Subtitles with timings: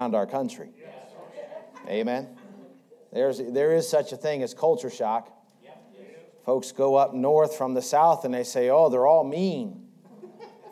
[0.00, 0.70] our country.
[1.88, 2.28] Amen.
[3.12, 5.34] There's, there is such a thing as culture shock.
[6.44, 9.86] Folks go up north from the south and they say, oh, they're all mean.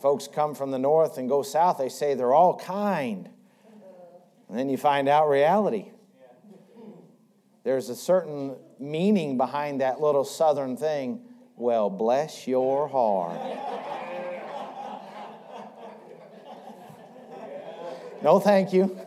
[0.00, 3.28] Folks come from the north and go south, they say they're all kind.
[4.48, 5.90] And then you find out reality.
[7.64, 11.20] There's a certain meaning behind that little southern thing.
[11.56, 13.40] Well, bless your heart.
[18.22, 18.98] No, thank you.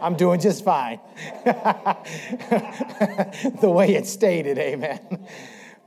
[0.00, 1.00] I'm doing just fine.
[1.44, 1.96] the
[3.70, 5.26] way it's stated, amen.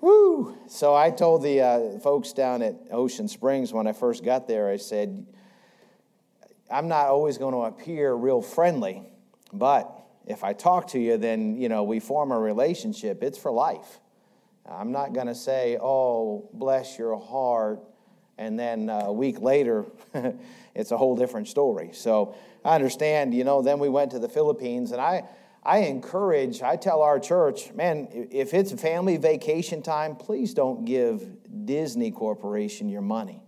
[0.02, 0.57] Woo!
[0.67, 4.69] So I told the uh, folks down at Ocean Springs when I first got there,
[4.69, 5.25] I said,
[6.71, 9.03] I'm not always going to appear real friendly,
[9.52, 9.91] but
[10.25, 13.23] if I talk to you, then, you know, we form a relationship.
[13.23, 13.99] It's for life.
[14.66, 17.81] I'm not going to say, oh, bless your heart,
[18.38, 19.85] and then uh, a week later,
[20.75, 21.91] it's a whole different story.
[21.94, 25.23] So I understand, you know, then we went to the Philippines, and I,
[25.63, 31.23] I encourage, I tell our church, man, if it's family vacation time, please don't give
[31.66, 33.44] Disney Corporation your money.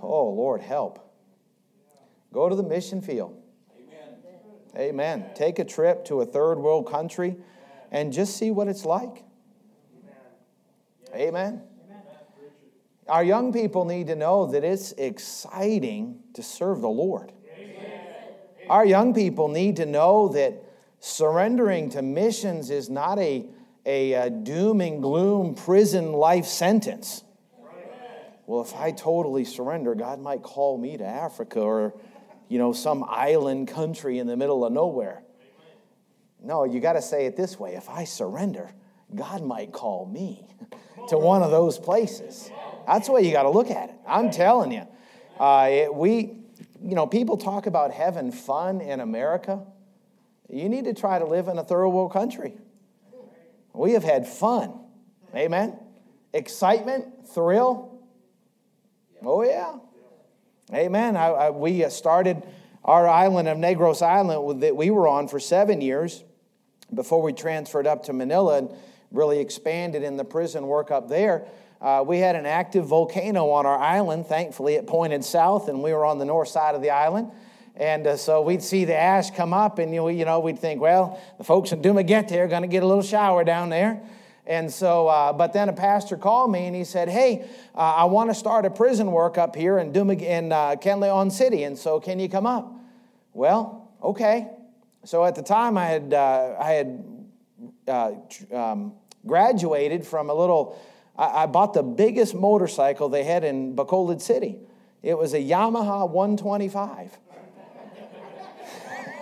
[0.00, 1.12] Oh, Lord, help.
[2.32, 3.40] Go to the mission field.
[4.76, 4.88] Amen.
[4.88, 5.24] Amen.
[5.34, 7.36] Take a trip to a third world country
[7.90, 9.24] and just see what it's like.
[11.14, 11.62] Amen.
[13.08, 17.32] Our young people need to know that it's exciting to serve the Lord.
[18.68, 20.62] Our young people need to know that
[21.00, 23.46] surrendering to missions is not a,
[23.84, 27.24] a, a doom and gloom prison life sentence.
[28.46, 31.94] Well, if I totally surrender, God might call me to Africa or,
[32.48, 35.22] you know, some island country in the middle of nowhere.
[36.42, 38.72] No, you got to say it this way if I surrender,
[39.14, 40.46] God might call me
[41.08, 42.50] to one of those places.
[42.86, 43.94] That's the way you got to look at it.
[44.06, 44.86] I'm telling you.
[45.38, 46.41] Uh, it, we,
[46.84, 49.64] you know, people talk about having fun in America.
[50.48, 52.54] You need to try to live in a third world country.
[53.72, 54.74] We have had fun.
[55.34, 55.78] Amen.
[56.32, 58.00] Excitement, thrill.
[59.22, 59.76] Oh, yeah.
[60.74, 61.16] Amen.
[61.16, 62.42] I, I, we uh, started
[62.84, 66.24] our island of Negros Island that we were on for seven years
[66.92, 68.70] before we transferred up to Manila and
[69.10, 71.46] really expanded in the prison work up there.
[71.82, 74.26] Uh, we had an active volcano on our island.
[74.26, 77.32] Thankfully, it pointed south, and we were on the north side of the island.
[77.74, 80.80] And uh, so we'd see the ash come up, and you you know we'd think,
[80.80, 84.00] well, the folks in Dumaguete are going to get a little shower down there.
[84.46, 88.04] And so, uh, but then a pastor called me and he said, Hey, uh, I
[88.04, 92.00] want to start a prison work up here in, Dumag- in uh, City, and so
[92.00, 92.72] can you come up?
[93.34, 94.48] Well, okay.
[95.04, 97.04] So at the time, I had, uh, I had
[97.86, 98.12] uh,
[98.52, 98.94] um,
[99.26, 100.78] graduated from a little
[101.16, 104.58] I, I bought the biggest motorcycle they had in Bacolod City.
[105.02, 107.18] It was a Yamaha 125.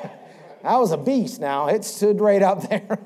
[0.63, 1.69] that was a beast now.
[1.69, 2.99] It stood right up there.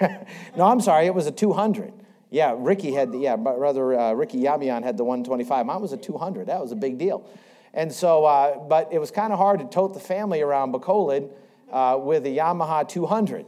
[0.56, 1.92] no, I'm sorry, it was a 200.
[2.30, 5.66] Yeah, Ricky had the, yeah, rather, uh, Ricky Yamian had the 125.
[5.66, 6.48] Mine was a 200.
[6.48, 7.28] That was a big deal.
[7.72, 11.30] And so, uh, but it was kind of hard to tote the family around Bacolod
[11.70, 13.44] uh, with a Yamaha 200.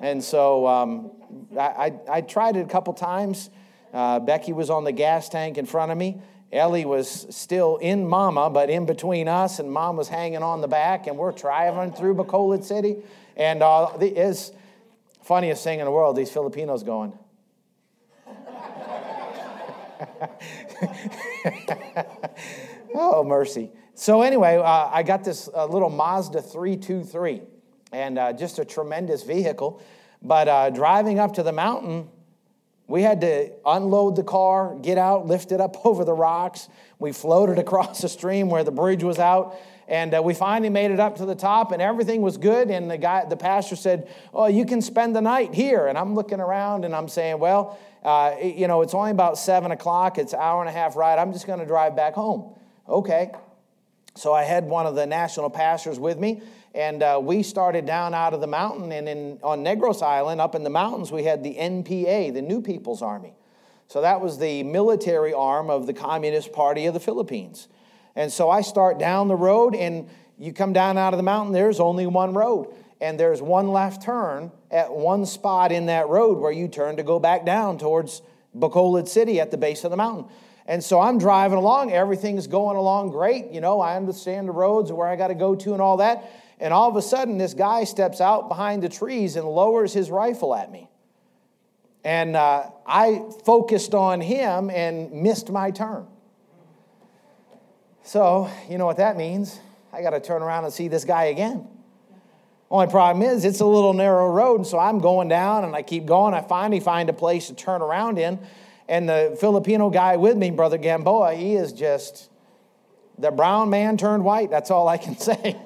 [0.00, 1.10] And so um,
[1.58, 3.50] I, I, I, tried it a couple times.
[3.94, 6.20] Uh, Becky was on the gas tank in front of me.
[6.52, 10.68] Ellie was still in Mama, but in between us, and Mom was hanging on the
[10.68, 12.96] back, and we're traveling through Bacolod City.
[13.36, 14.52] And uh, is
[15.22, 17.16] funniest thing in the world, these Filipinos going.
[22.94, 23.70] oh, mercy.
[23.94, 27.42] So, anyway, uh, I got this uh, little Mazda 323,
[27.92, 29.80] and uh, just a tremendous vehicle.
[30.20, 32.08] But uh, driving up to the mountain,
[32.86, 36.68] we had to unload the car, get out, lift it up over the rocks.
[36.98, 39.56] We floated across the stream where the bridge was out,
[39.88, 42.70] and uh, we finally made it up to the top, and everything was good.
[42.70, 46.14] And the guy, the pastor said, "Oh, you can spend the night here." And I'm
[46.14, 50.18] looking around, and I'm saying, "Well, uh, you know, it's only about seven o'clock.
[50.18, 51.18] It's an hour and a half ride.
[51.18, 52.54] I'm just going to drive back home."
[52.88, 53.32] Okay.
[54.16, 56.40] So I had one of the national pastors with me,
[56.74, 58.90] and uh, we started down out of the mountain.
[58.90, 62.60] And in, on Negros Island, up in the mountains, we had the NPA, the New
[62.60, 63.34] People's Army.
[63.86, 67.68] So that was the military arm of the Communist Party of the Philippines.
[68.16, 71.52] And so I start down the road, and you come down out of the mountain,
[71.52, 72.74] there's only one road.
[73.00, 77.02] And there's one left turn at one spot in that road where you turn to
[77.02, 78.22] go back down towards
[78.56, 80.26] Bacolod City at the base of the mountain.
[80.66, 83.50] And so I'm driving along, everything's going along great.
[83.50, 85.98] You know, I understand the roads and where I got to go to and all
[85.98, 86.24] that.
[86.60, 90.10] And all of a sudden, this guy steps out behind the trees and lowers his
[90.10, 90.88] rifle at me.
[92.04, 96.06] And uh, I focused on him and missed my turn.
[98.02, 99.58] So, you know what that means?
[99.92, 101.66] I got to turn around and see this guy again.
[102.70, 105.82] Only problem is, it's a little narrow road, and so I'm going down and I
[105.82, 106.34] keep going.
[106.34, 108.38] I finally find a place to turn around in.
[108.88, 112.28] And the Filipino guy with me, Brother Gamboa, he is just
[113.18, 114.50] the brown man turned white.
[114.50, 115.56] That's all I can say.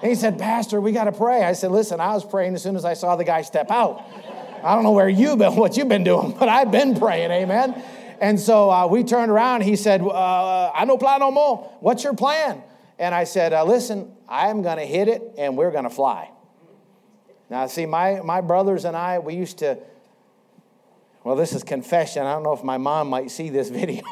[0.00, 1.44] He said, Pastor, we got to pray.
[1.44, 4.04] I said, Listen, I was praying as soon as I saw the guy step out.
[4.64, 7.82] I don't know where you've been, what you've been doing, but I've been praying, amen.
[8.20, 9.62] And so uh, we turned around.
[9.62, 11.76] He said, uh, I no plan no more.
[11.80, 12.62] What's your plan?
[12.98, 16.30] And I said, uh, Listen, I'm going to hit it and we're going to fly.
[17.50, 19.78] Now, see, my, my brothers and I, we used to
[21.24, 22.26] well, this is confession.
[22.26, 24.02] I don't know if my mom might see this video.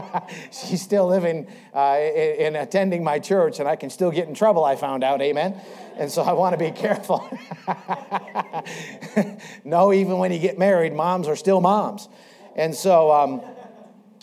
[0.50, 4.64] She's still living uh, and attending my church, and I can still get in trouble,
[4.64, 5.22] I found out.
[5.22, 5.60] Amen.
[5.96, 7.28] And so I want to be careful.
[9.64, 12.08] no, even when you get married, moms are still moms.
[12.56, 13.42] And so, um,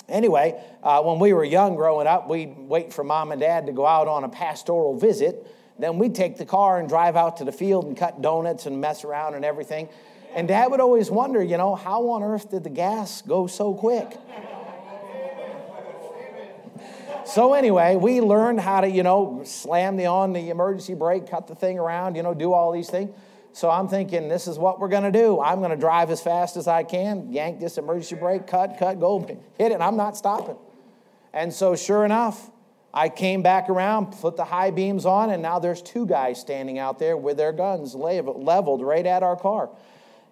[0.10, 3.72] anyway, uh, when we were young growing up, we'd wait for mom and dad to
[3.72, 5.48] go out on a pastoral visit.
[5.80, 8.82] Then we'd take the car and drive out to the field and cut donuts and
[8.82, 9.88] mess around and everything.
[10.36, 13.74] And dad would always wonder, you know, how on earth did the gas go so
[13.74, 14.18] quick?
[17.26, 21.48] So anyway, we learned how to, you know, slam the on the emergency brake, cut
[21.48, 23.14] the thing around, you know, do all these things.
[23.52, 25.42] So I'm thinking, this is what we're going to do.
[25.42, 29.00] I'm going to drive as fast as I can, yank this emergency brake, cut, cut,
[29.00, 29.20] go,
[29.58, 30.56] hit it, I'm not stopping.
[31.34, 32.50] And so sure enough,
[32.94, 36.80] I came back around, put the high beams on, and now there's two guys standing
[36.80, 39.70] out there with their guns leveled right at our car.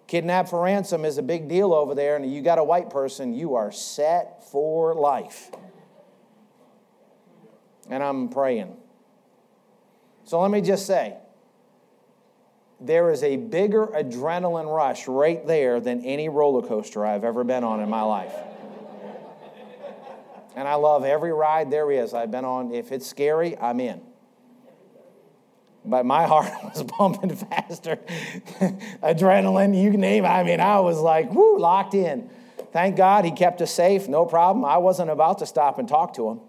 [0.06, 3.34] Kidnap for ransom is a big deal over there, and you got a white person,
[3.34, 5.50] you are set for life.
[7.90, 8.76] And I'm praying.
[10.24, 11.16] So let me just say
[12.80, 17.64] there is a bigger adrenaline rush right there than any roller coaster I've ever been
[17.64, 18.34] on in my life.
[20.54, 22.72] And I love every ride there is I've been on.
[22.72, 24.05] If it's scary, I'm in
[25.86, 27.96] but my heart was pumping faster.
[29.02, 30.28] Adrenaline, you name it.
[30.28, 32.30] I mean, I was like, whoo, locked in.
[32.72, 34.64] Thank God he kept us safe, no problem.
[34.64, 36.40] I wasn't about to stop and talk to him.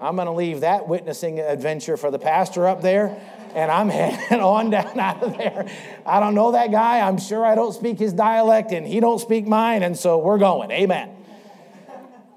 [0.00, 3.20] I'm going to leave that witnessing adventure for the pastor up there,
[3.54, 5.68] and I'm heading on down out of there.
[6.06, 7.00] I don't know that guy.
[7.00, 10.38] I'm sure I don't speak his dialect, and he don't speak mine, and so we're
[10.38, 10.70] going.
[10.70, 11.16] Amen.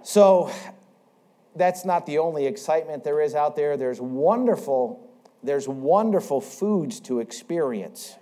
[0.04, 0.52] So
[1.56, 3.78] that's not the only excitement there is out there.
[3.78, 5.11] There's wonderful
[5.44, 8.16] there's wonderful foods to experience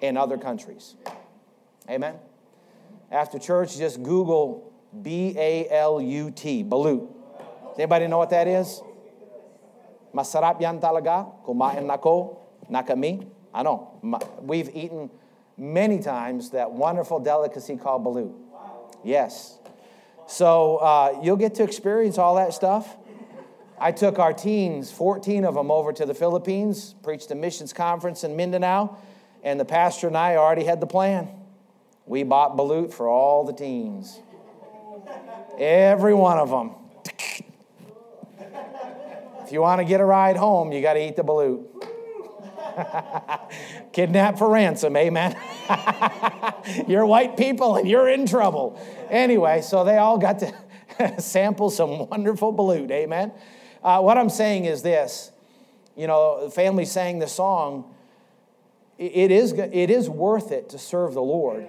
[0.00, 0.96] in other countries.
[1.88, 2.14] Amen?
[3.10, 4.72] After church, just Google
[5.02, 7.08] B A L U T, balut.
[7.70, 8.82] Does anybody know what that is?
[10.14, 11.30] Masarap yan talaga.
[11.44, 12.38] Kumain nako.
[12.70, 13.28] Nakami.
[13.54, 14.00] I know.
[14.40, 15.10] We've eaten
[15.56, 18.32] many times that wonderful delicacy called balut.
[19.04, 19.58] Yes.
[20.26, 22.96] So uh, you'll get to experience all that stuff.
[23.78, 28.24] I took our teens, 14 of them, over to the Philippines, preached a missions conference
[28.24, 28.96] in Mindanao,
[29.42, 31.28] and the pastor and I already had the plan.
[32.06, 34.20] We bought balut for all the teens.
[35.58, 36.72] Every one of them.
[39.44, 41.64] If you want to get a ride home, you got to eat the balut.
[43.92, 45.36] Kidnap for ransom, amen.
[46.88, 48.80] you're white people and you're in trouble.
[49.08, 50.52] Anyway, so they all got to
[51.20, 53.32] sample some wonderful balut, amen.
[53.86, 55.30] Uh, what I'm saying is this
[55.96, 57.94] you know, the family sang the song.
[58.98, 61.66] It is, it is worth it to serve the Lord.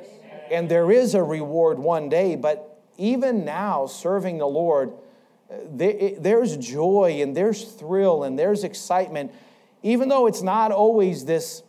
[0.50, 4.94] And there is a reward one day, but even now, serving the Lord,
[5.70, 9.32] there's joy and there's thrill and there's excitement,
[9.84, 11.64] even though it's not always this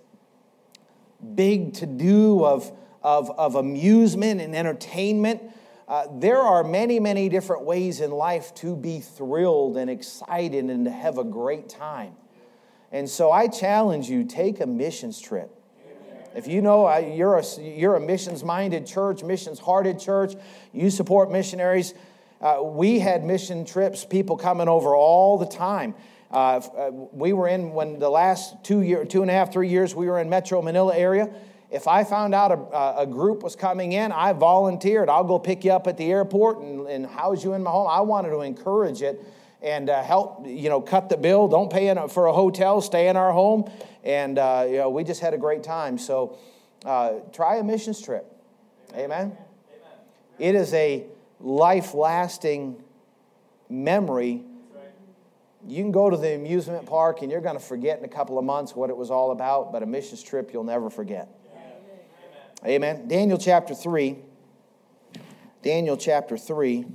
[1.35, 5.43] big to do of, of, of amusement and entertainment.
[5.88, 10.85] Uh, there are many, many different ways in life to be thrilled and excited and
[10.85, 12.14] to have a great time.
[12.92, 15.50] And so I challenge you take a missions trip.
[16.35, 20.35] If you know you're a, you're a missions minded church, missions hearted church,
[20.73, 21.95] you support missionaries.
[22.40, 25.95] Uh, we had mission trips, people coming over all the time.
[26.30, 29.68] Uh, uh, we were in when the last two year, two and a half, three
[29.68, 31.30] years we were in Metro Manila area.
[31.71, 35.09] If I found out a, a group was coming in, I volunteered.
[35.09, 37.89] I'll go pick you up at the airport and, and house you in my home.
[37.89, 39.23] I wanted to encourage it
[39.61, 41.49] and uh, help, you know, cut the bill.
[41.49, 43.71] Don't pay in, for a hotel, stay in our home.
[44.03, 45.99] And, uh, you know, we just had a great time.
[45.99, 46.39] So
[46.87, 48.25] uh, try a missions trip.
[48.95, 49.03] Amen?
[49.11, 49.37] Amen.
[50.39, 51.05] It is a
[51.41, 52.83] life lasting
[53.69, 54.43] memory.
[55.67, 58.39] You can go to the amusement park and you're going to forget in a couple
[58.39, 61.29] of months what it was all about, but a missions trip you'll never forget.
[62.67, 63.07] Amen.
[63.07, 64.17] Daniel chapter 3.
[65.62, 66.87] Daniel chapter 3.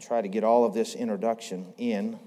[0.00, 2.18] Try to get all of this introduction in.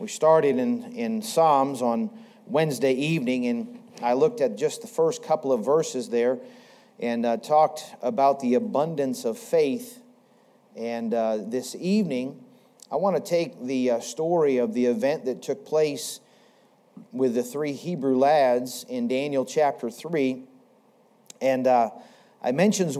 [0.00, 2.10] We started in, in Psalms on
[2.46, 6.40] Wednesday evening, and I looked at just the first couple of verses there
[6.98, 10.02] and uh, talked about the abundance of faith.
[10.74, 12.44] And uh, this evening,
[12.90, 16.18] I want to take the uh, story of the event that took place
[17.12, 20.42] with the three Hebrew lads in Daniel chapter 3.
[21.40, 21.90] And uh,
[22.42, 22.96] I mentioned,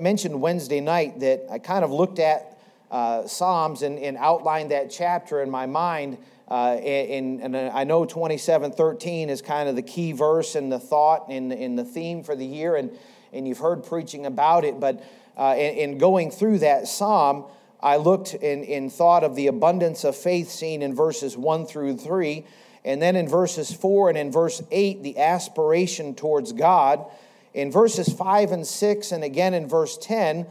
[0.00, 2.58] mentioned Wednesday night that I kind of looked at
[2.90, 6.16] uh, Psalms and, and, outlined that chapter in my mind.
[6.50, 11.26] Uh, and, and, I know 2713 is kind of the key verse and the thought
[11.28, 12.76] and, and the theme for the year.
[12.76, 12.90] And,
[13.32, 14.80] and you've heard preaching about it.
[14.80, 15.04] But
[15.36, 17.44] uh, in, in, going through that psalm,
[17.80, 21.98] I looked and, and thought of the abundance of faith seen in verses 1 through
[21.98, 22.44] 3.
[22.88, 27.04] And then in verses 4 and in verse 8, the aspiration towards God.
[27.52, 30.46] In verses 5 and 6, and again in verse 10,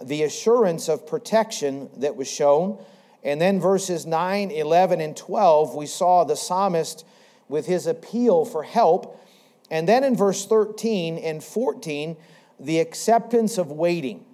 [0.00, 2.78] the assurance of protection that was shown.
[3.24, 7.04] And then verses 9, 11, and 12, we saw the psalmist
[7.48, 9.20] with his appeal for help.
[9.68, 12.16] And then in verse 13 and 14,
[12.60, 14.24] the acceptance of waiting.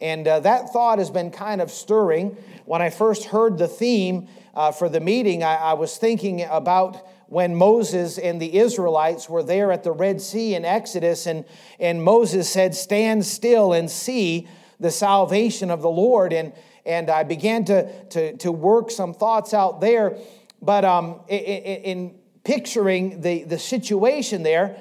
[0.00, 2.36] And uh, that thought has been kind of stirring.
[2.64, 7.06] When I first heard the theme uh, for the meeting, I, I was thinking about
[7.26, 11.46] when Moses and the Israelites were there at the Red Sea in Exodus, and,
[11.80, 14.46] and Moses said, Stand still and see
[14.78, 16.34] the salvation of the Lord.
[16.34, 16.52] And,
[16.84, 20.18] and I began to, to, to work some thoughts out there.
[20.60, 24.76] But um, in, in picturing the, the situation there,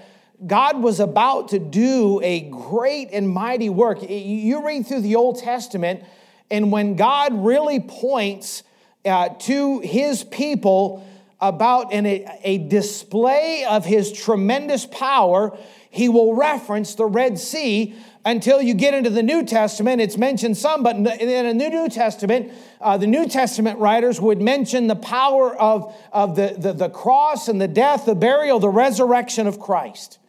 [0.45, 3.99] God was about to do a great and mighty work.
[4.01, 6.03] You read through the Old Testament,
[6.49, 8.63] and when God really points
[9.05, 11.07] uh, to his people,
[11.41, 15.57] about an, a display of his tremendous power,
[15.89, 19.99] he will reference the Red Sea until you get into the New Testament.
[20.01, 24.85] It's mentioned some, but in the New Testament, uh, the New Testament writers would mention
[24.85, 29.47] the power of, of the, the, the cross and the death, the burial, the resurrection
[29.47, 30.19] of Christ.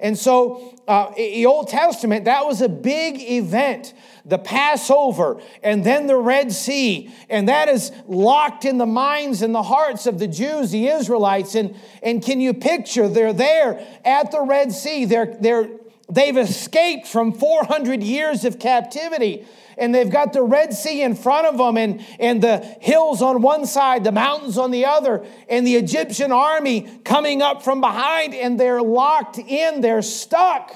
[0.00, 6.06] And so, uh, the Old Testament, that was a big event the Passover, and then
[6.06, 7.10] the Red Sea.
[7.28, 11.54] And that is locked in the minds and the hearts of the Jews, the Israelites.
[11.54, 15.04] And, and can you picture they're there at the Red Sea?
[15.04, 15.68] They're, they're,
[16.08, 19.46] they've escaped from 400 years of captivity
[19.80, 23.42] and they've got the Red Sea in front of them and, and the hills on
[23.42, 28.34] one side, the mountains on the other, and the Egyptian army coming up from behind,
[28.34, 30.72] and they're locked in, they're stuck.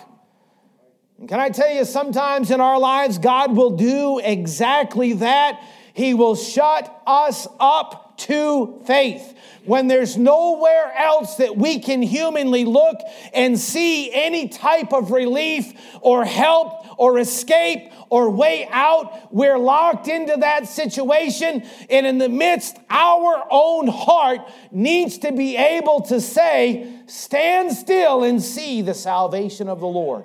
[1.19, 5.63] And can I tell you, sometimes in our lives, God will do exactly that.
[5.93, 9.35] He will shut us up to faith.
[9.65, 12.99] When there's nowhere else that we can humanly look
[13.33, 20.09] and see any type of relief or help or escape or way out, we're locked
[20.09, 21.65] into that situation.
[21.91, 28.25] And in the midst, our own heart needs to be able to say, Stand still
[28.25, 30.25] and see the salvation of the Lord.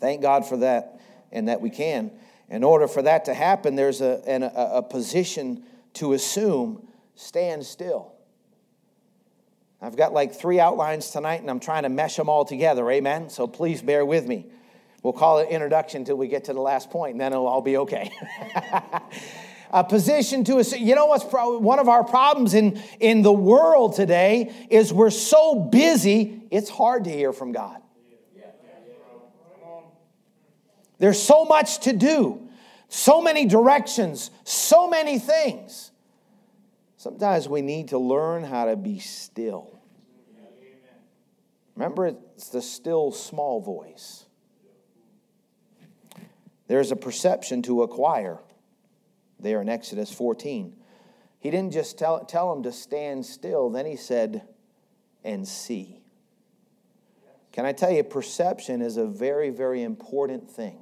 [0.00, 1.00] Thank God for that
[1.30, 2.10] and that we can.
[2.48, 5.64] In order for that to happen, there's a, an, a, a position
[5.94, 8.12] to assume stand still.
[9.80, 12.88] I've got like three outlines tonight and I'm trying to mesh them all together.
[12.90, 13.30] Amen.
[13.30, 14.46] So please bear with me.
[15.02, 17.62] We'll call it introduction until we get to the last point and then it'll all
[17.62, 18.12] be okay.
[19.72, 20.82] a position to assume.
[20.82, 25.10] You know what's pro- one of our problems in, in the world today is we're
[25.10, 27.78] so busy, it's hard to hear from God.
[30.98, 32.48] There's so much to do,
[32.88, 35.90] so many directions, so many things.
[36.96, 39.80] Sometimes we need to learn how to be still.
[41.74, 44.26] Remember, it's the still small voice.
[46.72, 48.38] There's a perception to acquire
[49.38, 50.74] there in Exodus 14.
[51.38, 54.48] He didn't just tell, tell them to stand still, then he said,
[55.22, 56.00] and see.
[57.52, 60.78] Can I tell you, perception is a very, very important thing.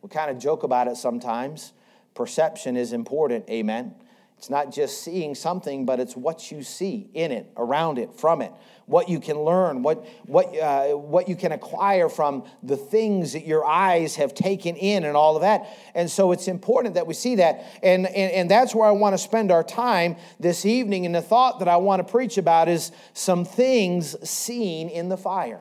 [0.00, 1.72] We kind of joke about it sometimes.
[2.14, 3.96] Perception is important, amen.
[4.40, 8.40] It's not just seeing something, but it's what you see in it, around it, from
[8.40, 8.50] it,
[8.86, 13.44] what you can learn, what, what, uh, what you can acquire from the things that
[13.46, 15.66] your eyes have taken in, and all of that.
[15.94, 17.66] And so it's important that we see that.
[17.82, 21.04] And, and, and that's where I want to spend our time this evening.
[21.04, 25.18] And the thought that I want to preach about is some things seen in the
[25.18, 25.60] fire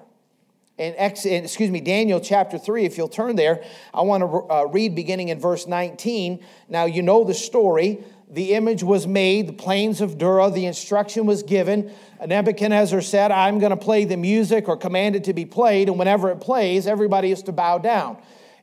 [0.80, 4.96] in, excuse me, Daniel chapter 3, if you'll turn there, I want to uh, read
[4.96, 6.44] beginning in verse 19.
[6.70, 8.04] Now, you know the story.
[8.30, 11.92] The image was made, the plains of Dura, the instruction was given.
[12.24, 15.98] Nebuchadnezzar said, I'm going to play the music or command it to be played, and
[15.98, 18.18] whenever it plays, everybody is to bow down.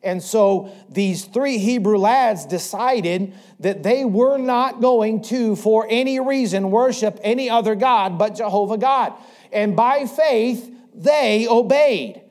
[0.04, 6.20] And so these three Hebrew lads decided that they were not going to, for any
[6.20, 9.14] reason, worship any other God but Jehovah God.
[9.52, 12.22] And by faith, they obeyed.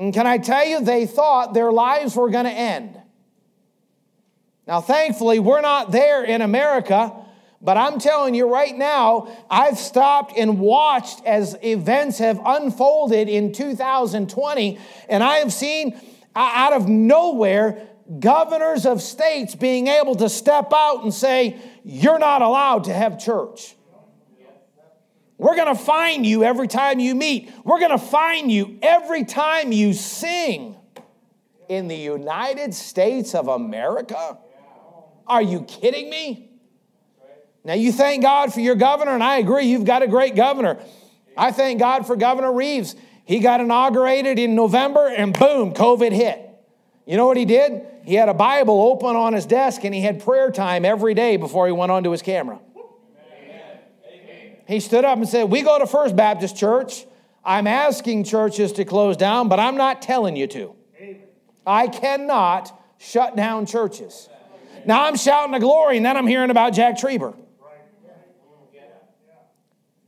[0.00, 3.00] And can I tell you, they thought their lives were going to end.
[4.66, 7.12] Now, thankfully, we're not there in America.
[7.62, 13.52] But I'm telling you right now, I've stopped and watched as events have unfolded in
[13.52, 14.78] 2020,
[15.08, 15.98] and I have seen
[16.34, 17.86] out of nowhere
[18.18, 23.20] governors of states being able to step out and say, You're not allowed to have
[23.20, 23.76] church.
[25.38, 27.52] We're going to fine you every time you meet.
[27.64, 30.76] We're going to fine you every time you sing.
[31.68, 34.38] In the United States of America?
[35.26, 36.50] Are you kidding me?
[37.64, 40.78] Now, you thank God for your governor, and I agree, you've got a great governor.
[41.36, 42.96] I thank God for Governor Reeves.
[43.24, 46.40] He got inaugurated in November, and boom, COVID hit.
[47.06, 47.86] You know what he did?
[48.04, 51.36] He had a Bible open on his desk, and he had prayer time every day
[51.36, 52.58] before he went onto his camera.
[54.66, 57.04] He stood up and said, We go to First Baptist Church.
[57.44, 60.74] I'm asking churches to close down, but I'm not telling you to.
[61.66, 64.28] I cannot shut down churches.
[64.86, 67.36] Now I'm shouting the glory, and then I'm hearing about Jack Trieber.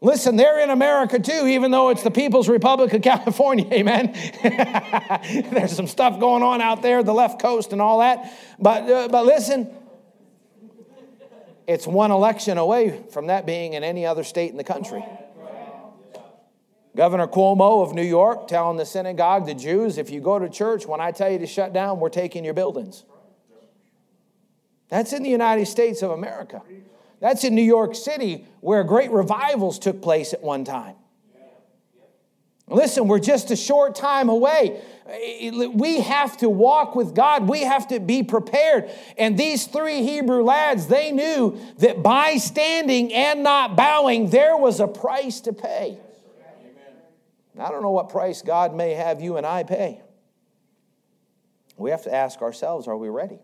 [0.04, 4.12] Listen, they're in America too, even though it's the People's Republic of California, amen.
[5.50, 8.30] There's some stuff going on out there, the left coast and all that.
[8.58, 9.74] But, uh, but listen,
[11.66, 15.02] it's one election away from that being in any other state in the country.
[16.94, 20.86] Governor Cuomo of New York telling the synagogue, the Jews, if you go to church,
[20.86, 23.04] when I tell you to shut down, we're taking your buildings.
[24.88, 26.62] That's in the United States of America.
[27.20, 30.96] That's in New York City, where great revivals took place at one time.
[32.68, 34.80] Listen, we're just a short time away.
[35.74, 37.46] We have to walk with God.
[37.46, 38.90] We have to be prepared.
[39.18, 44.80] And these three Hebrew lads, they knew that by standing and not bowing, there was
[44.80, 45.98] a price to pay.
[47.58, 50.00] I don't know what price God may have you and I pay.
[51.76, 53.38] We have to ask ourselves are we ready?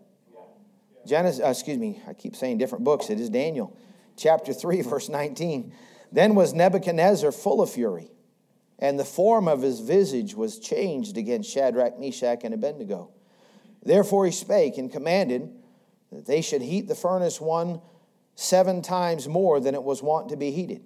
[1.05, 3.09] Genesis, uh, excuse me, I keep saying different books.
[3.09, 3.77] It is Daniel,
[4.17, 5.73] chapter 3, verse 19.
[6.11, 8.11] Then was Nebuchadnezzar full of fury,
[8.79, 13.11] and the form of his visage was changed against Shadrach, Meshach, and Abednego.
[13.83, 15.49] Therefore he spake and commanded
[16.11, 17.81] that they should heat the furnace one
[18.35, 20.83] seven times more than it was wont to be heated.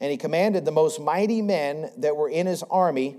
[0.00, 3.16] And he commanded the most mighty men that were in his army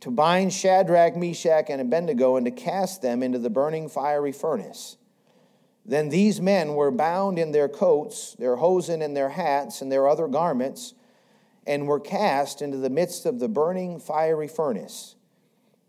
[0.00, 4.96] to bind Shadrach, Meshach, and Abednego and to cast them into the burning fiery furnace.
[5.88, 10.08] Then these men were bound in their coats, their hosen, and their hats, and their
[10.08, 10.94] other garments,
[11.64, 15.14] and were cast into the midst of the burning fiery furnace.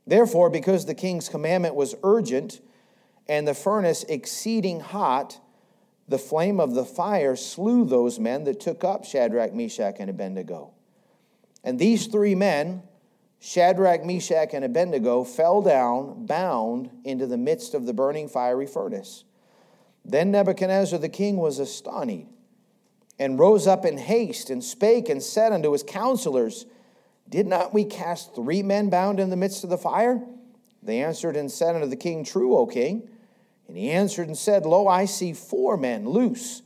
[0.06, 2.62] Therefore, because the king's commandment was urgent,
[3.28, 5.40] and the furnace exceeding hot,
[6.08, 10.74] the flame of the fire slew those men that took up Shadrach, Meshach, and Abednego.
[11.64, 12.84] And these three men,
[13.40, 19.26] Shadrach, Meshach, and Abednego, fell down, bound into the midst of the burning fiery furnace.
[20.08, 22.28] Then Nebuchadnezzar the king was astonished,
[23.20, 26.65] and rose up in haste, and spake and said unto his counselors,
[27.28, 30.24] Did not we cast three men bound in the midst of the fire?
[30.82, 33.10] They answered and said unto the king, True, O king.
[33.67, 36.62] And he answered and said, Lo, I see four men loose,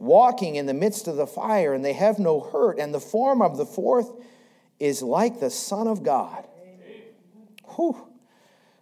[0.00, 3.40] walking in the midst of the fire, and they have no hurt, and the form
[3.40, 4.10] of the fourth
[4.80, 6.44] is like the Son of God.
[7.76, 8.09] Whew.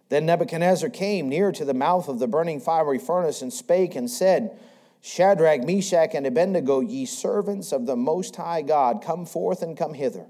[0.09, 4.09] Then Nebuchadnezzar came near to the mouth of the burning fiery furnace and spake and
[4.09, 4.59] said,
[5.01, 9.93] Shadrach, Meshach, and Abednego, ye servants of the Most High God, come forth and come
[9.93, 10.25] hither.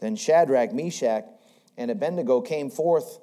[0.00, 1.24] Then Shadrach, Meshach,
[1.76, 3.18] and Abednego came forth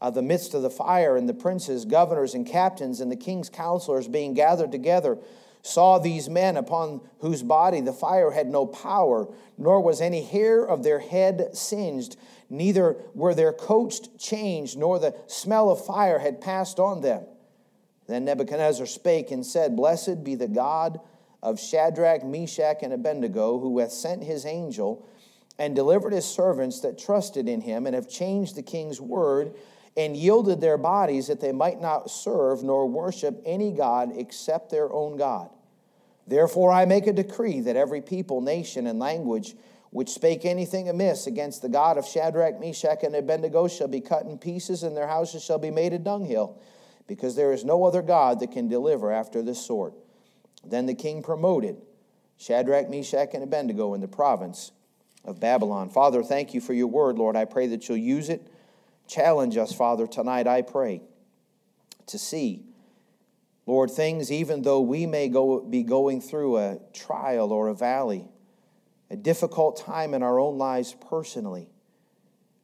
[0.00, 3.48] of the midst of the fire, and the princes, governors, and captains, and the king's
[3.48, 5.16] counselors being gathered together,
[5.62, 10.64] saw these men upon whose body the fire had no power, nor was any hair
[10.64, 12.16] of their head singed
[12.48, 17.24] neither were their coats changed, nor the smell of fire had passed on them.
[18.06, 21.00] Then Nebuchadnezzar spake and said, Blessed be the God
[21.42, 25.06] of Shadrach, Meshach, and Abednego, who hath sent his angel
[25.58, 29.54] and delivered his servants that trusted in him, and have changed the king's word,
[29.96, 34.92] and yielded their bodies that they might not serve nor worship any God except their
[34.92, 35.48] own God.
[36.26, 39.54] Therefore I make a decree that every people, nation, and language
[39.90, 44.24] which spake anything amiss against the God of Shadrach, Meshach, and Abednego shall be cut
[44.26, 46.60] in pieces, and their houses shall be made a dunghill,
[47.06, 49.94] because there is no other God that can deliver after this sort.
[50.64, 51.76] Then the king promoted
[52.36, 54.72] Shadrach, Meshach, and Abednego in the province
[55.24, 55.90] of Babylon.
[55.90, 57.36] Father, thank you for your word, Lord.
[57.36, 58.46] I pray that you'll use it.
[59.08, 61.00] Challenge us, Father, tonight, I pray.
[62.06, 62.64] to see.
[63.66, 68.28] Lord, things, even though we may go, be going through a trial or a valley,
[69.10, 71.68] a difficult time in our own lives personally.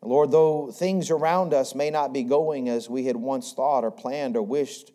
[0.02, 3.92] Lord, though things around us may not be going as we had once thought or
[3.92, 4.92] planned or wished,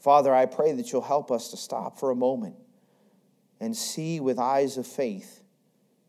[0.00, 2.56] Father, I pray that you'll help us to stop for a moment
[3.60, 5.42] and see with eyes of faith.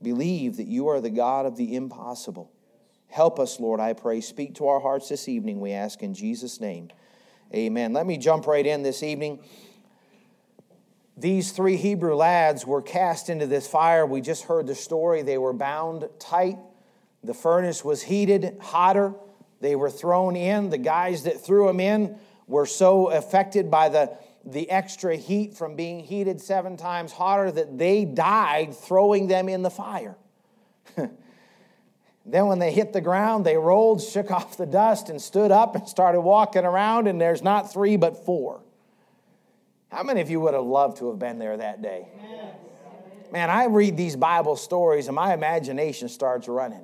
[0.01, 2.51] Believe that you are the God of the impossible.
[3.07, 4.19] Help us, Lord, I pray.
[4.21, 6.89] Speak to our hearts this evening, we ask in Jesus' name.
[7.53, 7.93] Amen.
[7.93, 9.39] Let me jump right in this evening.
[11.17, 14.05] These three Hebrew lads were cast into this fire.
[14.05, 15.21] We just heard the story.
[15.21, 16.57] They were bound tight.
[17.23, 19.13] The furnace was heated hotter.
[19.61, 20.69] They were thrown in.
[20.69, 25.77] The guys that threw them in were so affected by the, the extra heat from
[25.77, 30.17] being heated seven times hotter that they died throwing them in the fire.
[32.25, 35.75] then, when they hit the ground, they rolled, shook off the dust, and stood up
[35.75, 38.64] and started walking around, and there's not three but four.
[39.95, 42.09] How many of you would have loved to have been there that day?
[43.31, 46.83] Man, I read these Bible stories and my imagination starts running.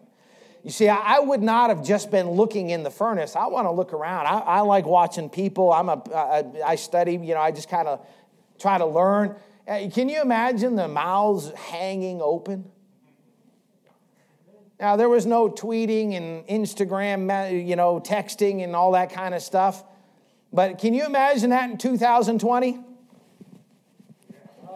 [0.63, 3.35] You see, I would not have just been looking in the furnace.
[3.35, 4.27] I want to look around.
[4.27, 5.73] I, I like watching people.
[5.73, 8.05] I'm a, I, I study, you know, I just kind of
[8.57, 9.35] try to learn.
[9.67, 12.71] Uh, can you imagine the mouths hanging open?
[14.79, 19.41] Now, there was no tweeting and Instagram, you know, texting and all that kind of
[19.41, 19.83] stuff.
[20.53, 22.85] But can you imagine that in 2020?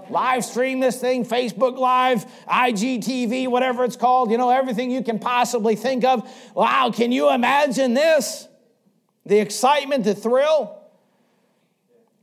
[0.10, 5.20] Live stream this thing, Facebook Live, IGTV, whatever it's called, you know, everything you can
[5.20, 6.30] possibly think of.
[6.54, 8.48] Wow, can you imagine this?
[9.26, 10.82] The excitement, the thrill.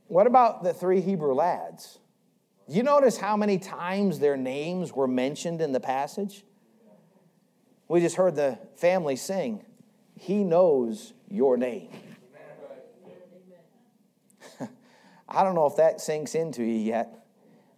[0.09, 1.99] What about the three Hebrew lads?
[2.69, 6.45] You notice how many times their names were mentioned in the passage?
[7.89, 9.65] We just heard the family sing,
[10.15, 11.91] He knows your name.
[15.29, 17.22] I don't know if that sinks into you yet.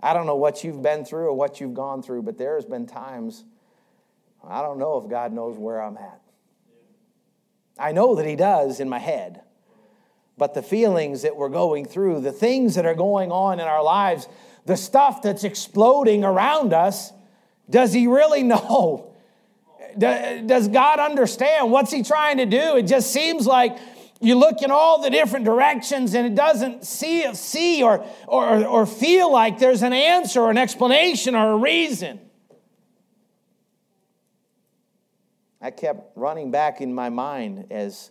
[0.04, 2.66] I don't know what you've been through or what you've gone through, but there has
[2.66, 3.44] been times
[4.46, 6.20] I don't know if God knows where I'm at.
[7.78, 9.40] I know that He does in my head,
[10.36, 13.82] but the feelings that we're going through, the things that are going on in our
[13.82, 14.28] lives,
[14.66, 17.10] the stuff that's exploding around us,
[17.70, 19.10] does He really know?
[19.96, 21.72] Does God understand?
[21.72, 22.76] What's He trying to do?
[22.76, 23.78] It just seems like
[24.20, 28.86] you look in all the different directions and it doesn't see, see or, or, or
[28.86, 32.20] feel like there's an answer or an explanation or a reason.
[35.60, 38.10] I kept running back in my mind as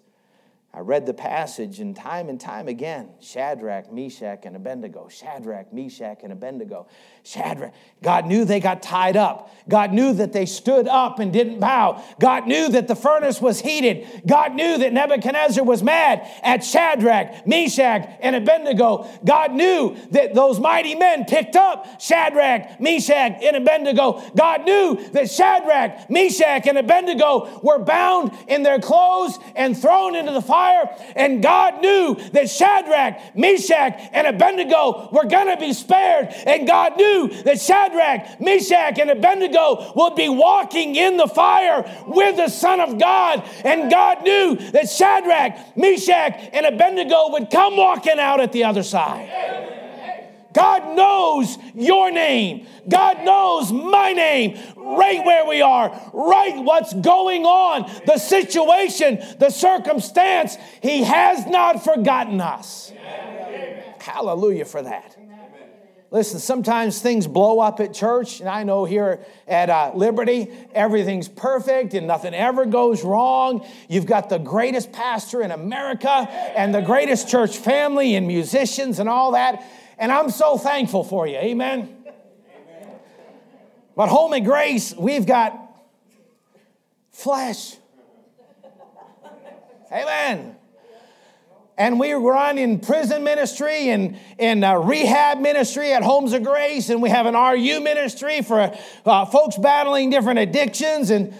[0.75, 5.07] I read the passage, and time and time again Shadrach, Meshach, and Abednego.
[5.07, 6.87] Shadrach, Meshach, and Abednego.
[7.23, 7.73] Shadrach.
[8.03, 9.49] God knew they got tied up.
[9.69, 12.03] God knew that they stood up and didn't bow.
[12.19, 14.05] God knew that the furnace was heated.
[14.27, 19.07] God knew that Nebuchadnezzar was mad at Shadrach, Meshach, and Abednego.
[19.23, 24.21] God knew that those mighty men picked up Shadrach, Meshach, and Abednego.
[24.35, 30.33] God knew that Shadrach, Meshach, and Abednego were bound in their clothes and thrown into
[30.33, 30.93] the fire.
[31.15, 36.27] And God knew that Shadrach, Meshach, and Abednego were going to be spared.
[36.45, 41.83] And God knew knew that Shadrach, Meshach, and Abednego would be walking in the fire
[42.07, 43.43] with the Son of God.
[43.63, 48.83] And God knew that Shadrach, Meshach, and Abednego would come walking out at the other
[48.83, 49.29] side.
[50.53, 52.67] God knows your name.
[52.87, 59.49] God knows my name, right where we are, right what's going on, the situation, the
[59.49, 60.57] circumstance.
[60.81, 62.91] He has not forgotten us.
[63.99, 65.17] Hallelujah for that.
[66.13, 71.27] Listen, sometimes things blow up at church, and I know here at uh, Liberty, everything's
[71.27, 73.67] perfect and nothing ever goes wrong.
[73.89, 79.09] You've got the greatest pastor in America and the greatest church family and musicians and
[79.09, 79.63] all that,
[79.97, 81.37] and I'm so thankful for you.
[81.37, 82.05] Amen.
[83.95, 85.57] But home Grace, we've got
[87.11, 87.75] flesh.
[89.91, 90.57] Amen
[91.77, 96.89] and we run in prison ministry and in uh, rehab ministry at Homes of Grace,
[96.89, 101.09] and we have an RU ministry for uh, folks battling different addictions.
[101.09, 101.33] And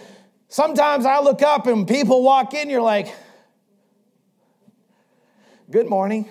[0.48, 3.14] sometimes I look up and people walk in, you're like,
[5.70, 6.28] Good morning.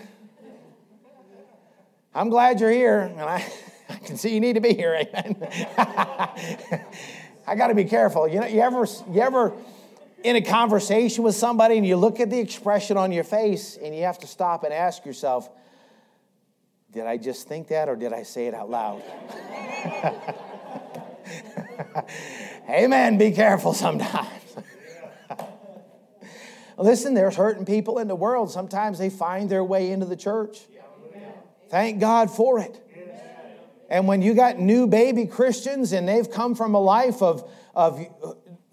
[2.13, 3.43] I'm glad you're here, and I,
[3.89, 4.93] I can see you need to be here.
[4.93, 5.35] Amen.
[7.47, 8.27] I got to be careful.
[8.27, 9.51] You know, you ever, you ever
[10.23, 13.95] in a conversation with somebody and you look at the expression on your face and
[13.95, 15.49] you have to stop and ask yourself,
[16.91, 19.01] did I just think that or did I say it out loud?
[22.69, 23.17] Amen.
[23.17, 24.29] Be careful sometimes.
[26.77, 28.49] Listen, there's hurting people in the world.
[28.51, 30.59] Sometimes they find their way into the church.
[31.69, 32.79] Thank God for it.
[33.89, 37.99] And when you got new baby Christians and they've come from a life of, of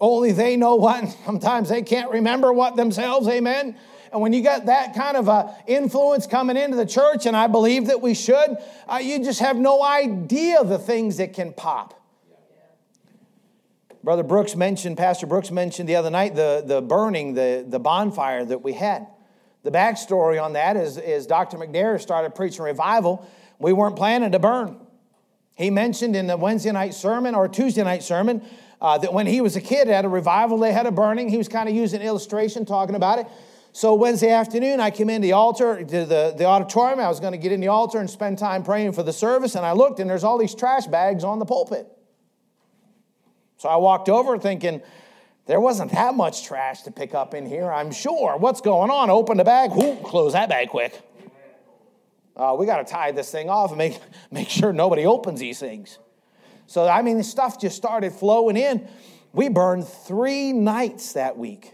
[0.01, 3.77] only they know what, sometimes they can't remember what themselves, amen.
[4.11, 7.47] And when you got that kind of a influence coming into the church, and I
[7.47, 8.57] believe that we should,
[8.89, 11.97] uh, you just have no idea the things that can pop.
[14.03, 18.43] Brother Brooks mentioned, Pastor Brooks mentioned the other night the, the burning, the, the bonfire
[18.43, 19.05] that we had.
[19.63, 21.57] The backstory on that is, is Dr.
[21.57, 23.29] McNair started preaching revival.
[23.59, 24.79] We weren't planning to burn.
[25.53, 28.41] He mentioned in the Wednesday night sermon or Tuesday night sermon
[28.81, 31.29] uh, that when he was a kid at a revival, they had a burning.
[31.29, 33.27] He was kind of using illustration, talking about it.
[33.73, 36.99] So Wednesday afternoon, I came in the altar, to the, the auditorium.
[36.99, 39.55] I was going to get in the altar and spend time praying for the service,
[39.55, 41.87] and I looked, and there's all these trash bags on the pulpit.
[43.57, 44.81] So I walked over thinking,
[45.45, 48.35] there wasn't that much trash to pick up in here, I'm sure.
[48.37, 49.09] What's going on?
[49.09, 50.99] Open the bag, whoop, close that bag quick.
[52.35, 53.99] Uh, we got to tie this thing off and make,
[54.31, 55.99] make sure nobody opens these things.
[56.71, 58.87] So, I mean, the stuff just started flowing in.
[59.33, 61.73] We burned three nights that week.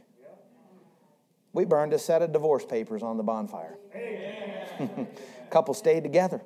[1.54, 3.78] We burned a set of divorce papers on the bonfire.
[3.94, 5.08] a
[5.52, 6.42] couple stayed together.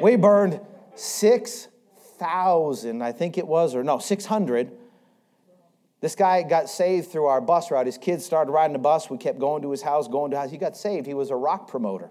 [0.00, 0.60] We burned
[0.96, 1.68] six
[2.18, 4.72] thousand, I think it was, or no, six hundred.
[6.00, 7.86] This guy got saved through our bus route.
[7.86, 9.08] His kids started riding the bus.
[9.08, 10.50] We kept going to his house, going to his house.
[10.50, 11.06] He got saved.
[11.06, 12.10] He was a rock promoter.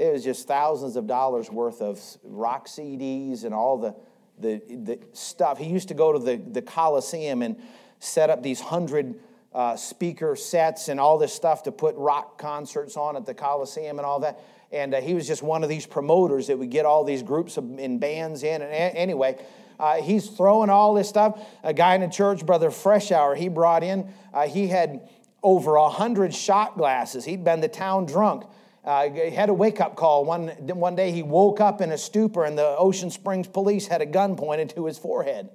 [0.00, 3.94] It was just thousands of dollars worth of rock CDs and all the,
[4.38, 5.58] the, the stuff.
[5.58, 7.56] He used to go to the, the Coliseum and
[7.98, 9.20] set up these hundred
[9.52, 13.98] uh, speaker sets and all this stuff to put rock concerts on at the Coliseum
[13.98, 14.40] and all that.
[14.72, 17.58] And uh, he was just one of these promoters that would get all these groups
[17.58, 18.62] of, in bands in.
[18.62, 19.36] And a- anyway,
[19.78, 21.46] uh, he's throwing all this stuff.
[21.62, 25.06] A guy in the church, Brother Freshour, he brought in, uh, he had
[25.42, 27.26] over a hundred shot glasses.
[27.26, 28.44] He'd been the town drunk.
[28.84, 30.24] Uh, he had a wake up call.
[30.24, 34.00] One, one day he woke up in a stupor, and the Ocean Springs police had
[34.00, 35.50] a gun pointed to his forehead.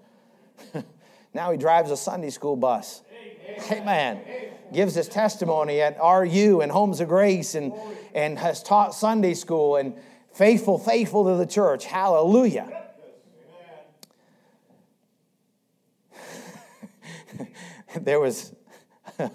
[1.34, 3.02] now he drives a Sunday school bus.
[3.72, 4.22] Amen.
[4.74, 7.74] Gives his testimony at RU and Homes of Grace and,
[8.14, 9.96] and has taught Sunday school and
[10.34, 11.86] faithful, faithful to the church.
[11.86, 12.84] Hallelujah.
[18.02, 18.54] there was
[19.18, 19.30] there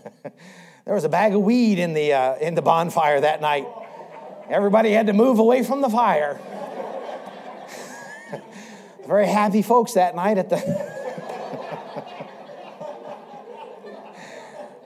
[0.87, 3.67] was a bag of weed in the uh, in the bonfire that night.
[4.51, 6.41] Everybody had to move away from the fire.
[9.07, 10.57] Very happy folks that night at the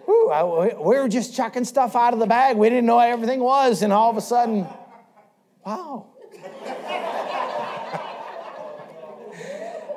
[0.07, 2.57] we were just chucking stuff out of the bag.
[2.57, 4.67] We didn't know what everything was, and all of a sudden,
[5.65, 6.07] wow.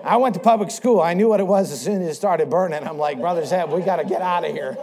[0.04, 1.02] I went to public school.
[1.02, 2.88] I knew what it was as soon as it started burning.
[2.88, 4.78] I'm like, Brother Zeb, we got to get out of here.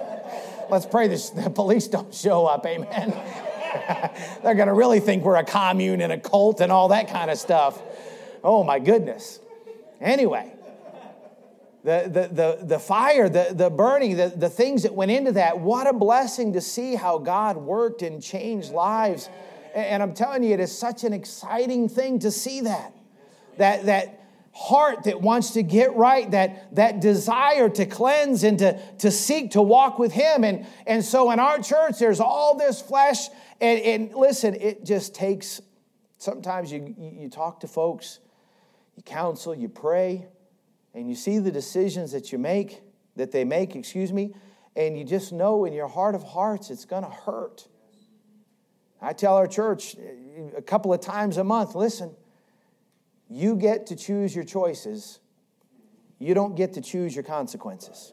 [0.71, 2.67] Let's pray this, the police don't show up.
[2.67, 3.13] Amen.
[4.43, 7.31] They're going to really think we're a commune and a cult and all that kind
[7.31, 7.81] of stuff.
[8.43, 9.41] Oh, my goodness.
[10.01, 10.53] Anyway,
[11.83, 15.59] the, the, the, the fire, the, the burning, the, the things that went into that.
[15.59, 19.29] What a blessing to see how God worked and changed lives.
[19.75, 22.95] And I'm telling you, it is such an exciting thing to see that.
[23.59, 28.79] That, that heart that wants to get right, that, that desire to cleanse and to,
[28.99, 30.45] to seek to walk with Him.
[30.45, 33.29] And, and so in our church, there's all this flesh.
[33.65, 35.63] And, and listen, it just takes,
[36.19, 38.21] sometimes you, you talk to folks,
[38.95, 40.27] you counsel, you pray
[40.93, 42.83] and you see the decisions that you make,
[43.17, 44.35] that they make, excuse me,
[44.77, 47.67] and you just know in your heart of hearts it's going to hurt.
[49.01, 52.15] I tell our church eh, a couple of times a month listen,
[53.31, 55.21] you get to choose your choices,
[56.19, 58.13] you don't get to choose your consequences.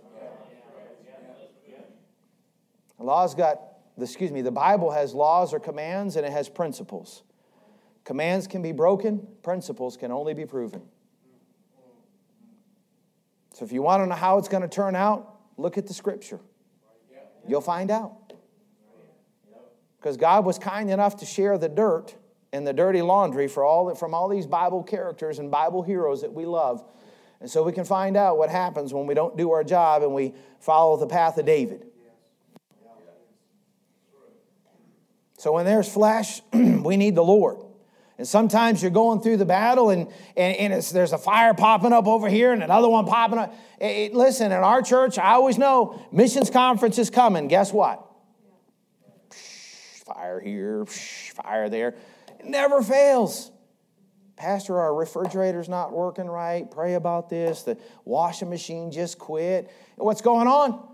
[2.98, 7.24] The law's got, excuse me, the Bible has laws or commands and it has principles.
[8.04, 10.82] Commands can be broken, principles can only be proven.
[13.54, 15.94] So if you want to know how it's going to turn out, look at the
[15.94, 16.40] scripture.
[17.48, 18.34] You'll find out.
[20.00, 22.16] Because God was kind enough to share the dirt
[22.54, 26.34] and the dirty laundry for all, from all these Bible characters and Bible heroes that
[26.34, 26.84] we love.
[27.40, 30.14] And so we can find out what happens when we don't do our job and
[30.14, 31.86] we follow the path of David.
[35.42, 37.58] So when there's flesh, we need the Lord.
[38.20, 42.06] And sometimes you're going through the battle and, and, and there's a fire popping up
[42.06, 43.56] over here and another one popping up.
[43.80, 47.48] It, it, listen, in our church, I always know missions conference is coming.
[47.48, 48.08] Guess what?
[50.06, 51.96] Fire here, fire there.
[52.40, 53.50] It never fails.
[54.36, 56.70] Pastor, our refrigerator's not working right.
[56.70, 57.64] Pray about this.
[57.64, 59.72] The washing machine just quit.
[59.96, 60.91] What's going on?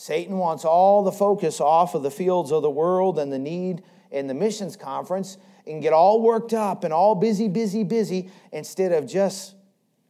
[0.00, 3.82] Satan wants all the focus off of the fields of the world and the need
[4.10, 5.36] in the missions conference
[5.66, 9.56] and get all worked up and all busy, busy, busy instead of just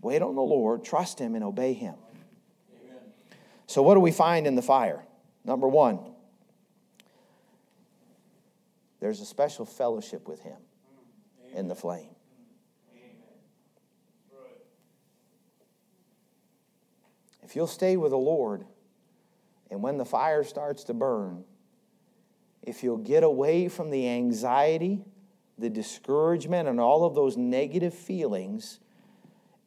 [0.01, 1.97] wait on the Lord, trust Him, and obey Him.
[2.85, 3.01] Amen.
[3.67, 5.05] So, what do we find in the fire?
[5.45, 5.99] Number one,
[9.01, 10.59] there's a special fellowship with Him
[11.53, 12.15] in the flame.
[17.43, 18.67] If you'll stay with the Lord,
[19.71, 21.45] and when the fire starts to burn,
[22.63, 25.05] if you'll get away from the anxiety,
[25.59, 28.81] the discouragement, and all of those negative feelings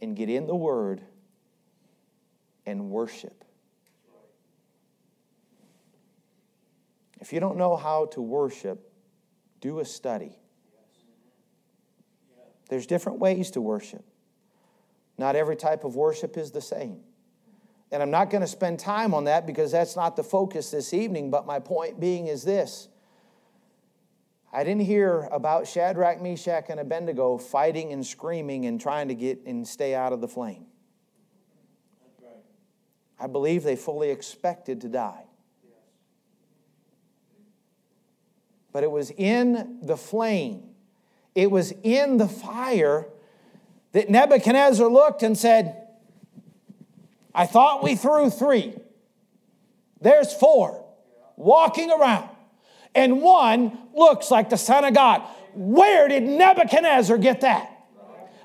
[0.02, 1.02] and get in the Word
[2.66, 3.44] and worship.
[7.20, 8.92] If you don't know how to worship,
[9.62, 10.38] do a study.
[12.70, 14.04] There's different ways to worship.
[15.18, 17.00] Not every type of worship is the same.
[17.94, 20.96] And I'm not going to spend time on that because that's not the focus this
[20.96, 22.88] evening, but my point being is this.
[24.52, 29.46] I didn't hear about Shadrach, Meshach, and Abednego fighting and screaming and trying to get
[29.46, 30.66] and stay out of the flame.
[33.20, 35.26] I believe they fully expected to die.
[38.72, 40.64] But it was in the flame,
[41.36, 43.08] it was in the fire
[43.92, 45.83] that Nebuchadnezzar looked and said,
[47.34, 48.74] I thought we threw three.
[50.02, 50.86] There's four
[51.36, 52.30] walking around,
[52.94, 55.24] and one looks like the Son of God.
[55.54, 57.70] Where did Nebuchadnezzar get that?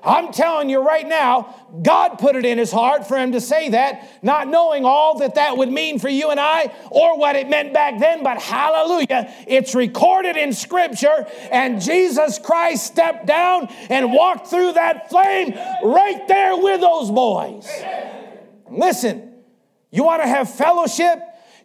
[0.01, 3.69] I'm telling you right now, God put it in his heart for him to say
[3.69, 7.49] that, not knowing all that that would mean for you and I or what it
[7.49, 14.13] meant back then, but hallelujah, it's recorded in Scripture, and Jesus Christ stepped down and
[14.13, 17.69] walked through that flame right there with those boys.
[18.71, 19.33] Listen,
[19.91, 21.19] you want to have fellowship?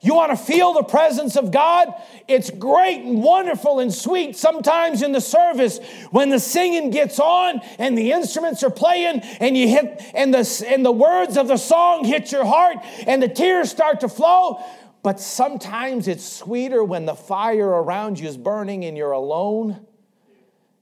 [0.05, 1.95] You want to feel the presence of God?
[2.29, 5.79] It's great and wonderful and sweet sometimes in the service
[6.11, 10.67] when the singing gets on and the instruments are playing and you hit and the
[10.69, 14.63] and the words of the song hit your heart and the tears start to flow.
[15.03, 19.87] But sometimes it's sweeter when the fire around you is burning and you're alone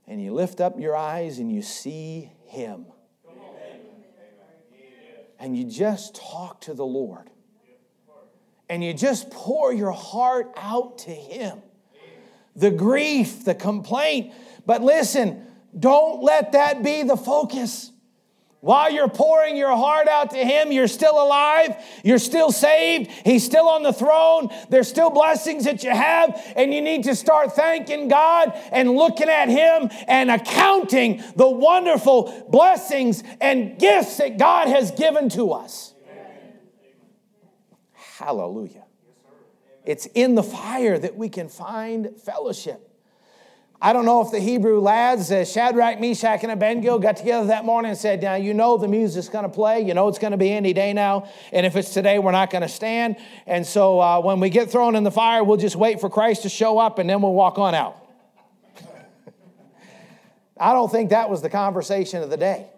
[0.09, 2.87] and you lift up your eyes and you see him
[5.43, 7.29] and you just talk to the Lord.
[8.69, 11.61] And you just pour your heart out to Him.
[12.55, 14.33] The grief, the complaint.
[14.65, 15.45] But listen,
[15.79, 17.92] don't let that be the focus.
[18.63, 23.45] While you're pouring your heart out to Him, you're still alive, you're still saved, He's
[23.45, 27.57] still on the throne, there's still blessings that you have, and you need to start
[27.57, 34.69] thanking God and looking at Him and accounting the wonderful blessings and gifts that God
[34.69, 35.93] has given to us.
[36.09, 36.53] Amen.
[37.95, 38.85] Hallelujah.
[39.85, 42.92] It's in the fire that we can find fellowship.
[43.85, 47.65] I don't know if the Hebrew lads, uh, Shadrach, Meshach, and Abednego, got together that
[47.65, 49.81] morning and said, Now, you know the music's going to play.
[49.81, 51.29] You know it's going to be any day now.
[51.53, 53.17] And if it's today, we're not going to stand.
[53.45, 56.43] And so uh, when we get thrown in the fire, we'll just wait for Christ
[56.43, 57.97] to show up and then we'll walk on out.
[60.57, 62.69] I don't think that was the conversation of the day.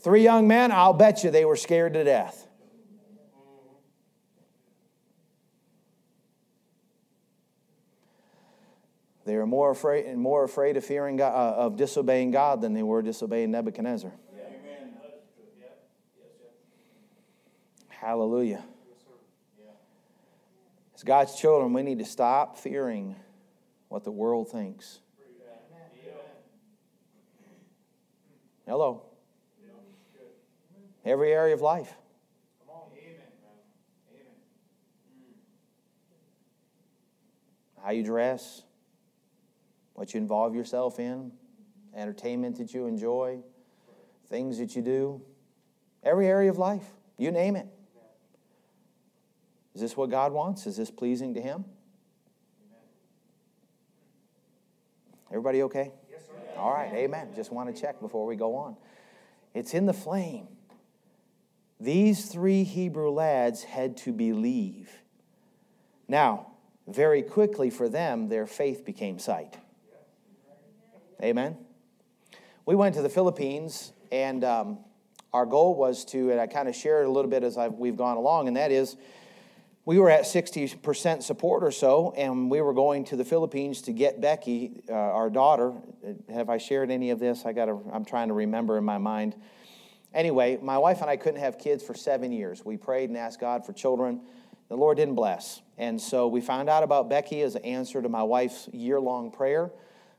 [0.00, 2.43] Three young men, I'll bet you they were scared to death.
[9.24, 12.74] They were more afraid and more afraid of fearing God, uh, of disobeying God than
[12.74, 14.12] they were disobeying Nebuchadnezzar.
[14.36, 14.44] Yeah.
[17.88, 18.62] Hallelujah.
[20.94, 23.16] As God's children, we need to stop fearing
[23.88, 25.00] what the world thinks.
[28.66, 29.02] Hello.
[31.04, 31.94] Every area of life.
[37.82, 38.62] How you dress,
[39.94, 41.32] what you involve yourself in,
[41.96, 43.38] entertainment that you enjoy,
[44.28, 45.22] things that you do,
[46.02, 47.66] every area of life, you name it.
[49.74, 50.66] Is this what God wants?
[50.66, 51.64] Is this pleasing to Him?
[55.30, 55.92] Everybody okay?
[56.10, 56.20] Yes.
[56.56, 57.30] All right, amen.
[57.34, 58.76] Just want to check before we go on.
[59.52, 60.46] It's in the flame.
[61.80, 64.90] These three Hebrew lads had to believe.
[66.06, 66.52] Now,
[66.86, 69.56] very quickly for them, their faith became sight.
[71.22, 71.56] Amen.
[72.66, 74.78] We went to the Philippines, and um,
[75.32, 77.96] our goal was to, and I kind of shared a little bit as I've, we've
[77.96, 78.96] gone along, and that is
[79.86, 83.92] we were at 60% support or so, and we were going to the Philippines to
[83.92, 85.74] get Becky, uh, our daughter.
[86.32, 87.44] Have I shared any of this?
[87.44, 89.36] I got I'm trying to remember in my mind.
[90.14, 92.64] Anyway, my wife and I couldn't have kids for seven years.
[92.64, 94.22] We prayed and asked God for children.
[94.68, 95.60] The Lord didn't bless.
[95.76, 99.30] And so we found out about Becky as an answer to my wife's year long
[99.30, 99.70] prayer.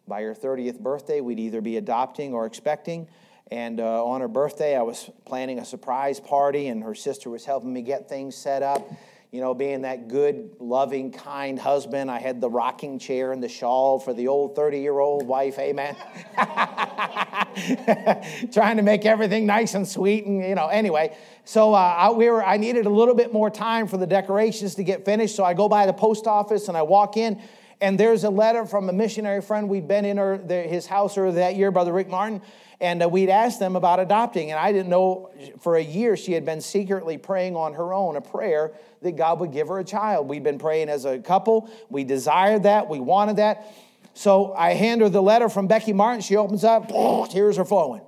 [0.07, 3.07] By her 30th birthday, we'd either be adopting or expecting.
[3.51, 7.45] And uh, on her birthday, I was planning a surprise party, and her sister was
[7.45, 8.87] helping me get things set up
[9.35, 12.09] you know, being that good, loving, kind husband.
[12.09, 15.59] I had the rocking chair and the shawl for the old 30 year old wife,
[15.59, 15.93] amen.
[18.53, 21.17] Trying to make everything nice and sweet, and, you know, anyway.
[21.43, 24.75] So uh, I, we were, I needed a little bit more time for the decorations
[24.75, 25.35] to get finished.
[25.35, 27.41] So I go by the post office and I walk in,
[27.81, 29.69] and there's a letter from a missionary friend.
[29.69, 32.41] We'd been in her, his house earlier that year, Brother Rick Martin
[32.79, 34.51] and uh, we'd asked them about adopting.
[34.51, 38.15] And I didn't know for a year she had been secretly praying on her own
[38.15, 40.27] a prayer that God would give her a child.
[40.27, 41.69] We'd been praying as a couple.
[41.89, 42.89] We desired that.
[42.89, 43.73] We wanted that.
[44.13, 46.21] So I hand her the letter from Becky Martin.
[46.21, 46.87] She opens up,
[47.29, 48.01] tears are flowing.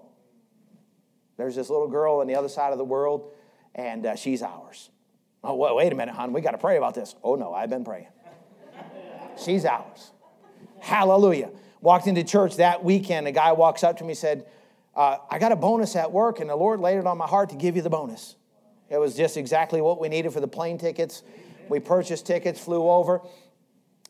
[1.38, 3.32] There's this little girl on the other side of the world,
[3.76, 4.90] and uh, she's ours.
[5.44, 6.34] Oh, wait a minute, hon.
[6.34, 7.16] We got to pray about this.
[7.24, 8.08] Oh, no, I've been praying.
[9.40, 10.12] She's ours.
[10.80, 11.50] Hallelujah.
[11.82, 13.28] Walked into church that weekend.
[13.28, 14.46] A guy walks up to me and said,
[14.96, 17.50] uh, I got a bonus at work, and the Lord laid it on my heart
[17.50, 18.36] to give you the bonus.
[18.90, 21.22] It was just exactly what we needed for the plane tickets.
[21.70, 23.22] We purchased tickets, flew over,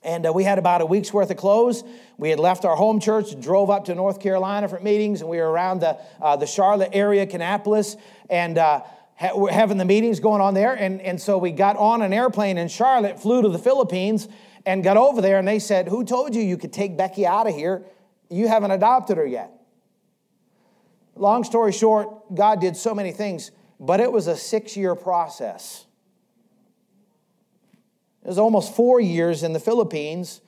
[0.03, 1.83] and uh, we had about a week's worth of clothes.
[2.17, 5.37] We had left our home church, drove up to North Carolina for meetings, and we
[5.37, 7.97] were around the, uh, the Charlotte area, Kannapolis,
[8.29, 8.83] and uh,
[9.15, 10.73] ha- having the meetings going on there.
[10.73, 14.29] And, and so we got on an airplane in Charlotte, flew to the Philippines,
[14.67, 17.47] and got over there, and they said, Who told you you could take Becky out
[17.47, 17.85] of here?
[18.29, 19.49] You haven't adopted her yet.
[21.15, 25.85] Long story short, God did so many things, but it was a six year process.
[28.23, 30.41] It was almost four years in the Philippines.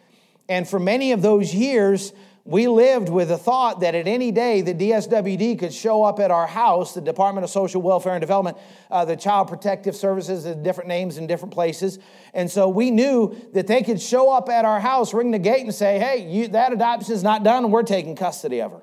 [0.49, 2.11] And for many of those years,
[2.49, 6.31] we lived with the thought that at any day the DSWD could show up at
[6.31, 8.57] our house, the Department of Social Welfare and Development,
[8.89, 11.99] uh, the Child Protective Services, the different names in different places.
[12.33, 15.61] And so we knew that they could show up at our house, ring the gate,
[15.61, 18.81] and say, hey, you, that adoption is not done, we're taking custody of her.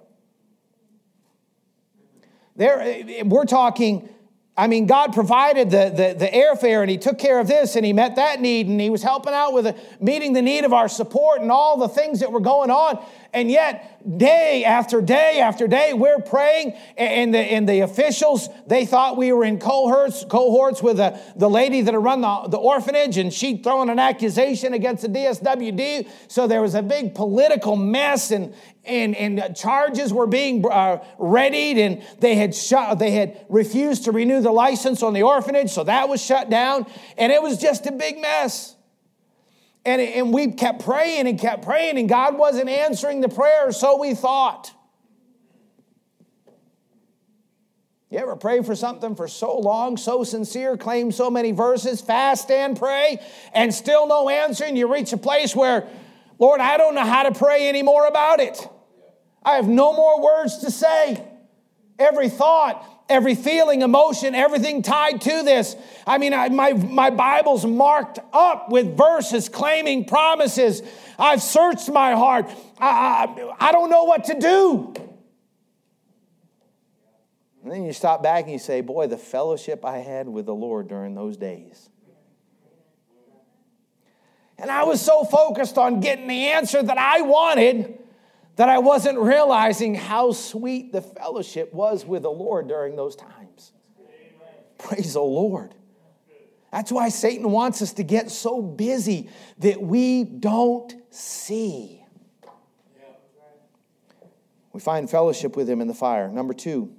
[2.54, 4.08] There, we're talking,
[4.56, 7.84] I mean, God provided the, the, the, airfare and He took care of this and
[7.84, 10.72] He met that need and He was helping out with a, meeting the need of
[10.72, 13.04] our support and all the things that were going on.
[13.36, 18.86] And yet, day after day after day, we're praying, and the, and the officials, they
[18.86, 22.56] thought we were in cohorts, cohorts with the, the lady that had run the, the
[22.56, 26.08] orphanage, and she'd thrown an accusation against the DSWD.
[26.28, 28.54] So there was a big political mess, and,
[28.86, 34.12] and, and charges were being uh, readied, and they had, shut, they had refused to
[34.12, 36.86] renew the license on the orphanage, so that was shut down,
[37.18, 38.75] and it was just a big mess.
[39.86, 43.98] And, and we kept praying and kept praying, and God wasn't answering the prayer, so
[43.98, 44.72] we thought.
[48.10, 52.50] You ever pray for something for so long, so sincere, claim so many verses, fast
[52.50, 53.20] and pray,
[53.54, 55.86] and still no answer, and you reach a place where,
[56.40, 58.68] Lord, I don't know how to pray anymore about it.
[59.44, 61.22] I have no more words to say.
[61.96, 65.76] Every thought, every feeling, emotion, everything tied to this.
[66.06, 70.82] I mean, I, my, my Bible's marked up with verses claiming promises.
[71.18, 72.50] I've searched my heart.
[72.78, 74.94] I, I, I don't know what to do.
[77.62, 80.54] And then you stop back and you say, Boy, the fellowship I had with the
[80.54, 81.88] Lord during those days.
[84.58, 87.98] And I was so focused on getting the answer that I wanted
[88.56, 93.72] that I wasn't realizing how sweet the fellowship was with the Lord during those times.
[93.98, 94.64] Amen.
[94.78, 95.74] Praise the Lord.
[96.72, 102.02] That's why Satan wants us to get so busy that we don't see.
[104.72, 106.28] We find fellowship with him in the fire.
[106.28, 106.92] Number two,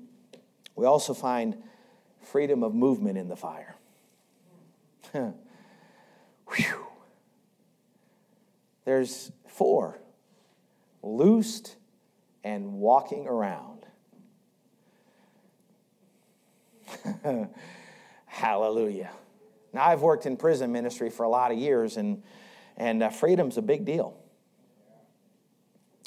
[0.75, 1.61] we also find
[2.21, 3.75] freedom of movement in the fire.
[8.85, 9.99] There's four
[11.07, 11.75] loosed
[12.43, 13.85] and walking around.
[18.25, 19.11] Hallelujah.
[19.73, 22.23] Now, I've worked in prison ministry for a lot of years, and,
[22.77, 24.17] and uh, freedom's a big deal.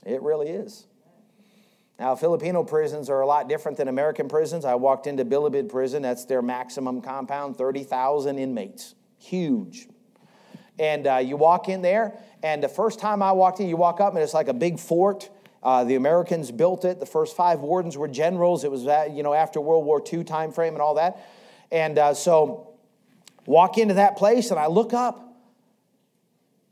[0.05, 0.87] It really is.
[1.99, 4.65] Now, Filipino prisons are a lot different than American prisons.
[4.65, 8.95] I walked into Bilibid prison, that's their maximum compound, 30,000 inmates.
[9.19, 9.87] Huge.
[10.79, 14.01] And uh, you walk in there, and the first time I walked in, you walk
[14.01, 15.29] up, and it's like a big fort.
[15.63, 17.01] Uh, the Americans built it.
[17.01, 18.65] The first five wardens were generals.
[18.65, 21.27] It was, uh, you know, after World War II time frame and all that.
[21.71, 22.71] And uh, so
[23.47, 25.27] walk into that place and I look up.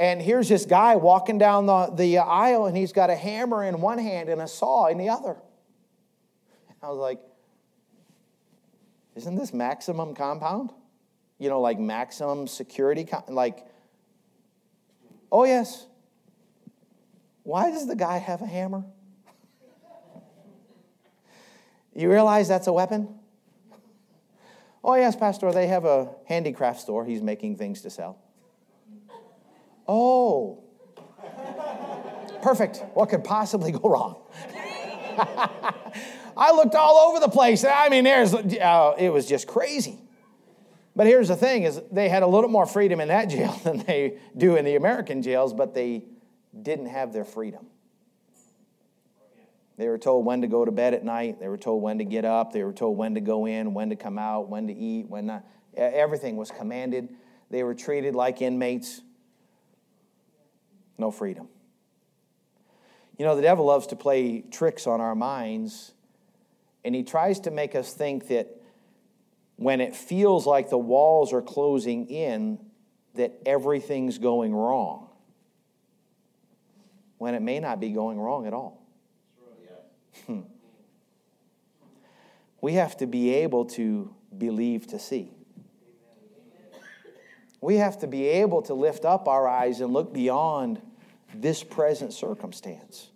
[0.00, 3.80] And here's this guy walking down the, the aisle, and he's got a hammer in
[3.80, 5.36] one hand and a saw in the other.
[6.80, 7.18] I was like,
[9.16, 10.70] isn't this maximum compound?
[11.38, 13.08] You know, like maximum security?
[13.26, 13.66] Like,
[15.30, 15.86] oh, yes.
[17.42, 18.84] Why does the guy have a hammer?
[21.94, 23.08] You realize that's a weapon?
[24.84, 27.04] Oh, yes, Pastor, they have a handicraft store.
[27.04, 28.18] He's making things to sell.
[29.86, 30.62] Oh,
[32.42, 32.84] perfect.
[32.94, 34.16] What could possibly go wrong?
[36.36, 37.64] I looked all over the place.
[37.64, 39.98] I mean, there's, uh, it was just crazy.
[40.98, 43.78] But here's the thing is they had a little more freedom in that jail than
[43.78, 46.02] they do in the American jails, but they
[46.60, 47.68] didn't have their freedom.
[49.76, 51.38] They were told when to go to bed at night.
[51.38, 52.52] They were told when to get up.
[52.52, 55.26] They were told when to go in, when to come out, when to eat, when
[55.26, 55.44] not.
[55.76, 57.10] Everything was commanded.
[57.48, 59.00] They were treated like inmates.
[60.98, 61.46] No freedom.
[63.18, 65.92] You know, the devil loves to play tricks on our minds,
[66.84, 68.57] and he tries to make us think that
[69.58, 72.60] when it feels like the walls are closing in,
[73.14, 75.08] that everything's going wrong,
[77.18, 78.86] when it may not be going wrong at all.
[80.26, 80.40] Hmm.
[82.60, 85.32] We have to be able to believe to see.
[87.60, 90.80] We have to be able to lift up our eyes and look beyond
[91.34, 93.10] this present circumstance.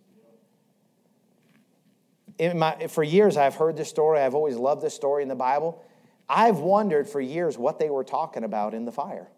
[2.41, 4.19] My, for years, I've heard this story.
[4.19, 5.85] I've always loved this story in the Bible.
[6.29, 9.29] I've wondered for years what they were talking about in the fire.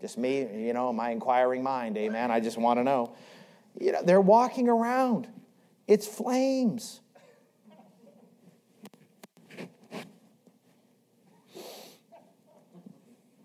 [0.00, 2.30] Just me, you know, my inquiring mind, amen.
[2.30, 3.14] I just want to know.
[3.78, 5.28] You know, they're walking around,
[5.86, 7.00] it's flames.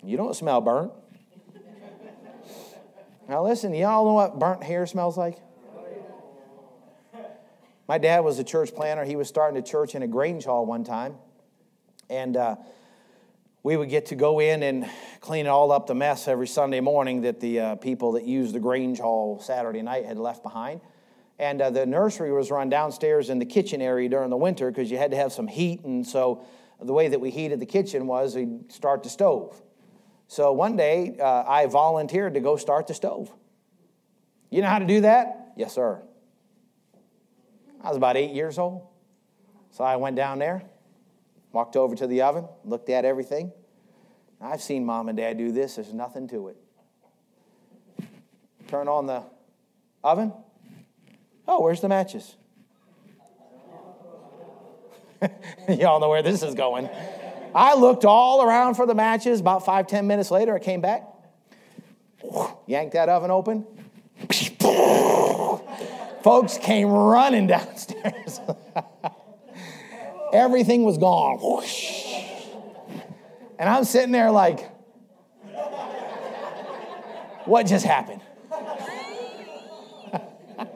[0.03, 0.91] You don't smell burnt.
[3.27, 5.39] Now, listen, y'all know what burnt hair smells like?
[7.87, 9.03] My dad was a church planner.
[9.03, 11.15] He was starting a church in a Grange Hall one time.
[12.09, 12.55] And uh,
[13.63, 14.87] we would get to go in and
[15.21, 18.53] clean it all up the mess every Sunday morning that the uh, people that used
[18.53, 20.81] the Grange Hall Saturday night had left behind.
[21.39, 24.89] And uh, the nursery was run downstairs in the kitchen area during the winter because
[24.91, 25.83] you had to have some heat.
[25.83, 26.45] And so
[26.81, 29.61] the way that we heated the kitchen was we'd start the stove.
[30.27, 33.31] So one day, uh, I volunteered to go start the stove.
[34.49, 35.53] You know how to do that?
[35.57, 36.01] Yes, sir.
[37.81, 38.87] I was about eight years old.
[39.71, 40.63] So I went down there,
[41.55, 43.49] walked over to the oven, looked at everything.
[44.41, 46.57] I've seen mom and dad do this, there's nothing to it.
[48.67, 49.23] Turn on the
[50.03, 50.33] oven.
[51.47, 52.35] Oh, where's the matches?
[55.69, 56.89] Y'all know where this is going.
[57.55, 59.39] I looked all around for the matches.
[59.39, 61.07] About five, ten minutes later, I came back,
[62.67, 63.65] yanked that oven open.
[66.21, 68.41] Folks came running downstairs.
[70.35, 71.63] Everything was gone.
[73.57, 74.69] And I'm sitting there like,
[77.45, 78.21] what just happened?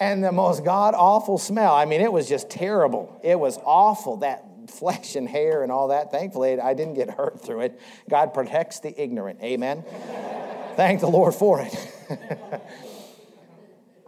[0.00, 1.74] and the most god awful smell.
[1.74, 3.20] I mean, it was just terrible.
[3.22, 4.18] It was awful.
[4.18, 6.10] That flesh and hair and all that.
[6.10, 7.80] Thankfully, I didn't get hurt through it.
[8.10, 9.40] God protects the ignorant.
[9.42, 9.84] Amen.
[10.76, 11.74] Thank the Lord for it.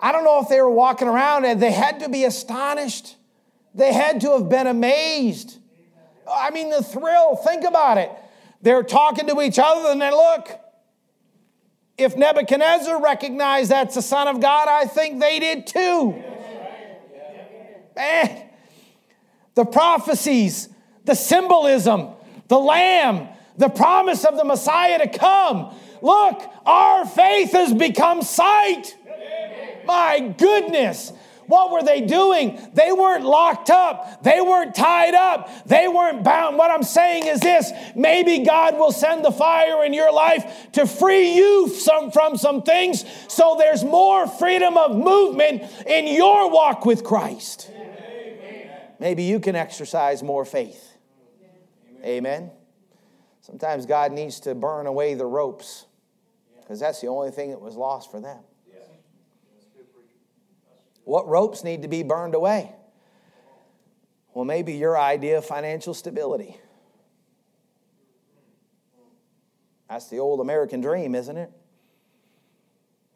[0.00, 3.16] I don't know if they were walking around and they had to be astonished.
[3.74, 5.58] They had to have been amazed.
[6.30, 8.10] I mean, the thrill, think about it.
[8.62, 10.48] They're talking to each other and they look.
[11.98, 16.22] If Nebuchadnezzar recognized that's the Son of God, I think they did too.
[17.94, 18.48] Man,
[19.54, 20.68] the prophecies,
[21.04, 22.08] the symbolism,
[22.48, 25.74] the lamb, the promise of the Messiah to come.
[26.02, 28.96] Look, our faith has become sight.
[29.86, 31.12] My goodness.
[31.46, 32.58] What were they doing?
[32.74, 34.22] They weren't locked up.
[34.22, 35.66] They weren't tied up.
[35.66, 36.56] They weren't bound.
[36.56, 40.86] What I'm saying is this maybe God will send the fire in your life to
[40.86, 46.86] free you some, from some things so there's more freedom of movement in your walk
[46.86, 47.70] with Christ
[49.04, 50.96] maybe you can exercise more faith.
[52.02, 52.50] Amen.
[53.42, 55.84] Sometimes God needs to burn away the ropes
[56.60, 58.38] because that's the only thing that was lost for them.
[61.04, 62.72] What ropes need to be burned away?
[64.32, 66.56] Well, maybe your idea of financial stability.
[69.88, 71.52] That's the old American dream, isn't it?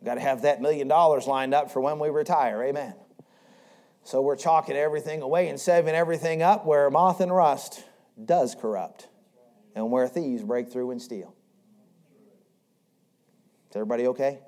[0.04, 2.62] Got to have that million dollars lined up for when we retire.
[2.62, 2.94] Amen.
[4.04, 7.84] So we're chalking everything away and saving everything up where moth and rust
[8.24, 9.08] does corrupt
[9.74, 11.34] and where thieves break through and steal.
[13.70, 14.38] Is everybody okay?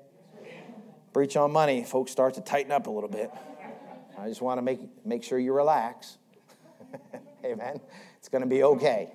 [1.13, 3.31] Preach on money, folks start to tighten up a little bit.
[4.17, 6.17] I just want to make, make sure you relax.
[7.45, 7.81] Amen.
[8.17, 9.11] It's going to be okay.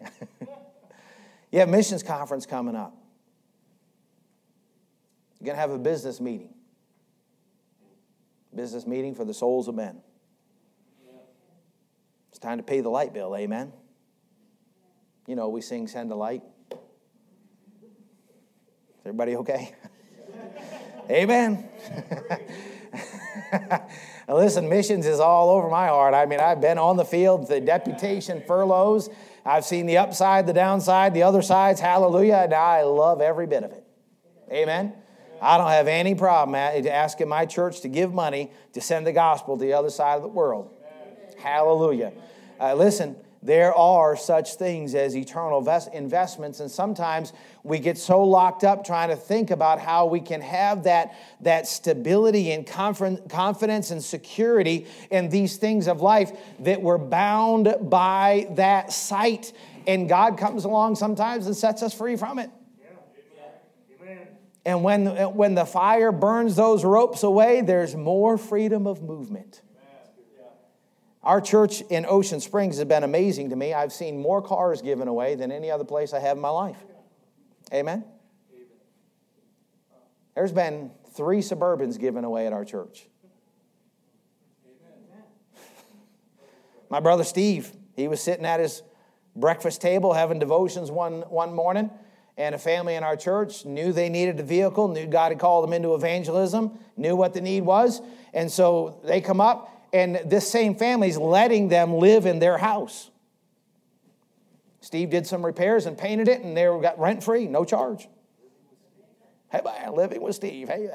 [1.53, 2.95] you have missions conference coming up.
[5.39, 6.53] You're going to have a business meeting.
[8.55, 10.01] Business meeting for the souls of men.
[12.31, 13.73] It's time to pay the light bill, amen?
[15.27, 16.43] You know, we sing Send a Light.
[16.71, 16.79] Is
[19.07, 19.75] everybody okay?
[21.11, 21.69] amen.
[24.29, 26.15] Listen, missions is all over my heart.
[26.15, 29.09] I mean, I've been on the field, the deputation, furloughs.
[29.45, 31.81] I've seen the upside, the downside, the other sides.
[31.81, 32.41] Hallelujah.
[32.45, 33.85] And I love every bit of it.
[34.51, 34.93] Amen.
[35.41, 39.57] I don't have any problem asking my church to give money to send the gospel
[39.57, 40.71] to the other side of the world.
[41.39, 42.13] Hallelujah.
[42.59, 45.59] Uh, listen, there are such things as eternal
[45.93, 47.33] investments, and sometimes
[47.63, 51.67] we get so locked up trying to think about how we can have that, that
[51.67, 58.93] stability and confidence and security in these things of life that we're bound by that
[58.93, 59.53] sight.
[59.87, 62.51] And God comes along sometimes and sets us free from it.
[64.65, 65.07] And when,
[65.37, 69.63] when the fire burns those ropes away, there's more freedom of movement.
[71.27, 73.75] Our church in Ocean Springs has been amazing to me.
[73.75, 76.79] I've seen more cars given away than any other place I have in my life.
[77.75, 78.05] Amen?
[80.37, 83.09] There's been three Suburbans given away at our church.
[86.89, 88.85] My brother Steve, he was sitting at his
[89.35, 91.91] breakfast table having devotions one, one morning
[92.39, 95.65] and a family in our church knew they needed a vehicle, knew God had called
[95.65, 98.01] them into evangelism, knew what the need was.
[98.33, 102.59] And so they come up, and this same family is letting them live in their
[102.59, 103.11] house.
[104.81, 108.07] Steve did some repairs and painted it, and they got rent free, no charge.
[109.51, 110.69] Hey, man, living with Steve.
[110.69, 110.91] Hey,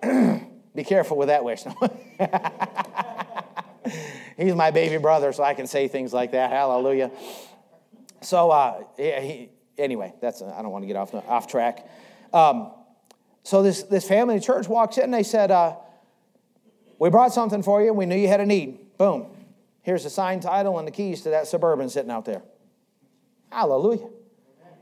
[0.74, 1.64] be careful with that wish.
[4.36, 6.50] He's my baby brother, so I can say things like that.
[6.50, 7.10] Hallelujah.
[8.20, 11.88] So uh, he, anyway, that's I don't want to get off off track.
[12.32, 12.70] Um,
[13.42, 15.74] so this this family church walks in they said, uh,
[17.02, 17.92] "We brought something for you.
[17.92, 18.96] We knew you had a need.
[18.96, 19.26] Boom,
[19.82, 22.42] here's the signed title and the keys to that suburban sitting out there.
[23.50, 24.08] Hallelujah."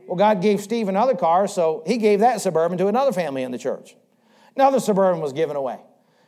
[0.06, 3.52] Well, God gave Steve another car, so he gave that suburban to another family in
[3.52, 3.96] the church.
[4.56, 5.78] Another suburban was given away.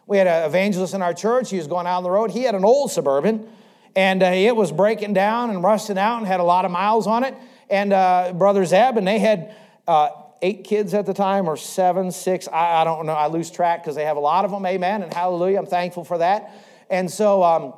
[0.06, 1.50] We had an evangelist in our church.
[1.50, 2.30] He was going out on the road.
[2.30, 3.48] He had an old suburban,
[3.94, 7.06] and uh, it was breaking down and rusting out and had a lot of miles
[7.06, 7.34] on it
[7.72, 9.56] and uh, Brother Zeb, and they had
[9.88, 10.10] uh,
[10.42, 12.48] eight kids at the time, or seven, six.
[12.48, 13.14] I, I don't know.
[13.14, 14.66] I lose track because they have a lot of them.
[14.66, 15.02] Amen.
[15.02, 15.58] And hallelujah.
[15.58, 16.52] I'm thankful for that.
[16.90, 17.74] And so um,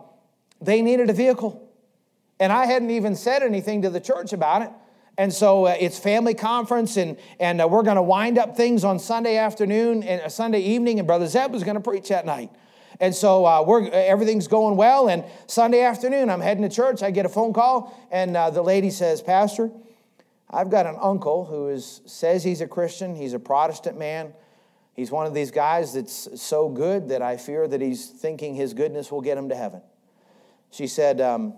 [0.60, 1.60] they needed a vehicle.
[2.40, 4.70] And I hadn't even said anything to the church about it.
[5.16, 8.82] And so uh, it's family conference, and, and uh, we're going to wind up things
[8.82, 12.26] on Sunday afternoon and uh, Sunday evening, and Brother Zeb was going to preach that
[12.26, 12.50] night.
[12.98, 15.08] And so uh, we're, everything's going well.
[15.08, 17.02] And Sunday afternoon, I'm heading to church.
[17.02, 19.70] I get a phone call, and uh, the lady says, Pastor,
[20.54, 24.32] I've got an uncle who is, says he's a Christian, he's a Protestant man.
[24.94, 28.72] He's one of these guys that's so good that I fear that he's thinking his
[28.72, 29.82] goodness will get him to heaven.
[30.70, 31.54] She said, um,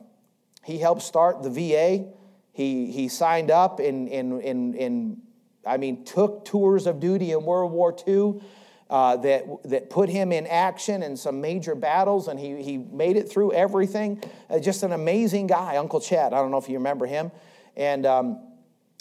[0.64, 2.07] he helped start the VA.
[2.53, 5.22] He, he signed up in, in, in, in,
[5.66, 8.40] I mean, took tours of duty in World War II
[8.88, 13.18] uh, that, that put him in action in some major battles, and he, he made
[13.18, 14.22] it through everything.
[14.49, 16.32] Uh, just an amazing guy, Uncle Chad.
[16.32, 17.30] I don't know if you remember him.
[17.76, 18.40] And um,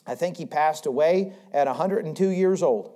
[0.07, 2.91] I think he passed away at 102 years old.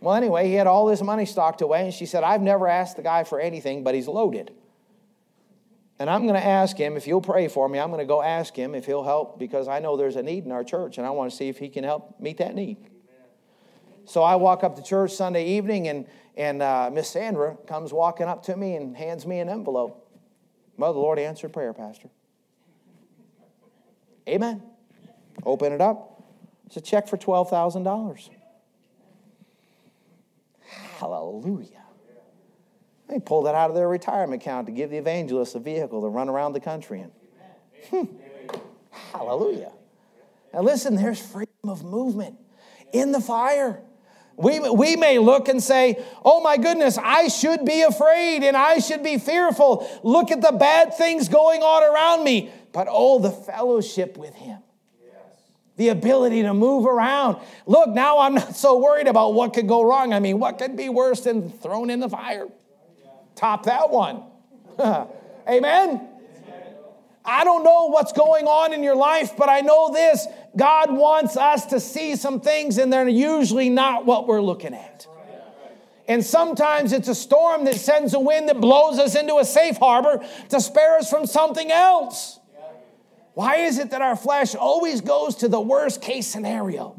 [0.00, 2.96] Well, anyway, he had all this money stocked away, and she said, I've never asked
[2.96, 4.52] the guy for anything, but he's loaded.
[5.98, 8.22] And I'm going to ask him, if you'll pray for me, I'm going to go
[8.22, 11.06] ask him if he'll help because I know there's a need in our church, and
[11.06, 12.76] I want to see if he can help meet that need.
[14.04, 18.26] So I walk up to church Sunday evening, and, and uh, Miss Sandra comes walking
[18.26, 20.08] up to me and hands me an envelope.
[20.76, 22.10] Well, the Lord answered prayer, Pastor.
[24.28, 24.62] Amen.
[25.44, 26.22] Open it up.
[26.66, 28.30] It's a check for $12,000.
[30.98, 31.68] Hallelujah.
[33.08, 36.08] They pulled that out of their retirement account to give the evangelists a vehicle to
[36.08, 37.10] run around the country in.
[37.90, 38.12] Hmm.
[39.12, 39.72] Hallelujah.
[40.52, 42.36] Now, listen, there's freedom of movement
[42.92, 43.80] in the fire.
[44.36, 48.80] We, we may look and say, Oh my goodness, I should be afraid and I
[48.80, 49.88] should be fearful.
[50.02, 52.50] Look at the bad things going on around me.
[52.72, 54.58] But oh, the fellowship with Him
[55.76, 57.38] the ability to move around.
[57.66, 60.12] Look, now I'm not so worried about what could go wrong.
[60.12, 62.48] I mean, what could be worse than thrown in the fire?
[63.34, 64.22] Top that one.
[65.48, 66.08] Amen?
[67.24, 71.36] I don't know what's going on in your life, but I know this God wants
[71.36, 75.06] us to see some things, and they're usually not what we're looking at.
[76.08, 79.76] And sometimes it's a storm that sends a wind that blows us into a safe
[79.76, 82.38] harbor to spare us from something else.
[83.36, 86.98] Why is it that our flesh always goes to the worst case scenario?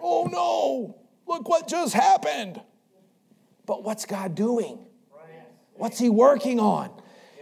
[0.00, 0.96] Oh no,
[1.26, 2.60] look what just happened.
[3.66, 4.78] But what's God doing?
[5.74, 6.92] What's He working on?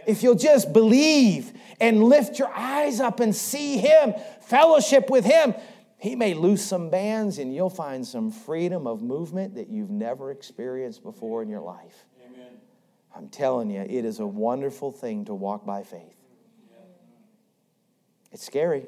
[0.07, 5.53] If you'll just believe and lift your eyes up and see Him, fellowship with Him,
[5.99, 10.31] He may loose some bands and you'll find some freedom of movement that you've never
[10.31, 12.07] experienced before in your life.
[12.25, 12.53] Amen.
[13.15, 16.14] I'm telling you, it is a wonderful thing to walk by faith.
[18.35, 18.85] It's scary.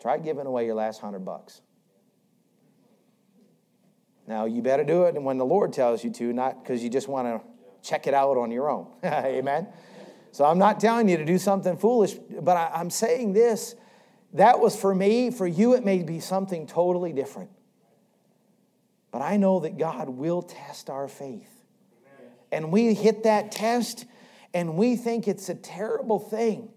[0.00, 1.60] Try giving away your last hundred bucks.
[4.26, 7.08] Now, you better do it when the Lord tells you to, not because you just
[7.08, 7.46] want to
[7.86, 8.86] check it out on your own.
[9.04, 9.68] Amen.
[10.30, 13.74] So I'm not telling you to do something foolish, but I, am saying this.
[14.32, 15.30] That was for me.
[15.30, 17.50] For you, it may be something totally different.
[19.10, 21.50] But I know that God will test our faith.
[22.50, 24.06] And we hit that test
[24.54, 26.68] and we think it's a terrible thing.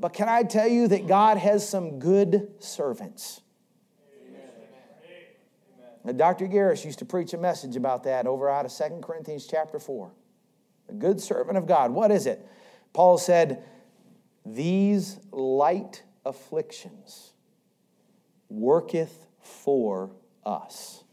[0.00, 3.40] But can I tell you that God has some good servants?
[6.04, 6.16] Amen.
[6.16, 6.48] Dr.
[6.48, 10.10] Garris used to preach a message about that over out of 2 Corinthians chapter 4.
[10.88, 11.92] A good servant of God.
[11.92, 12.44] What is it?
[12.92, 13.62] Paul said,
[14.44, 17.32] These light afflictions
[18.48, 20.10] worketh for
[20.44, 21.04] us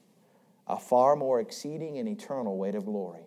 [0.68, 3.24] a far more exceeding and eternal weight of glory.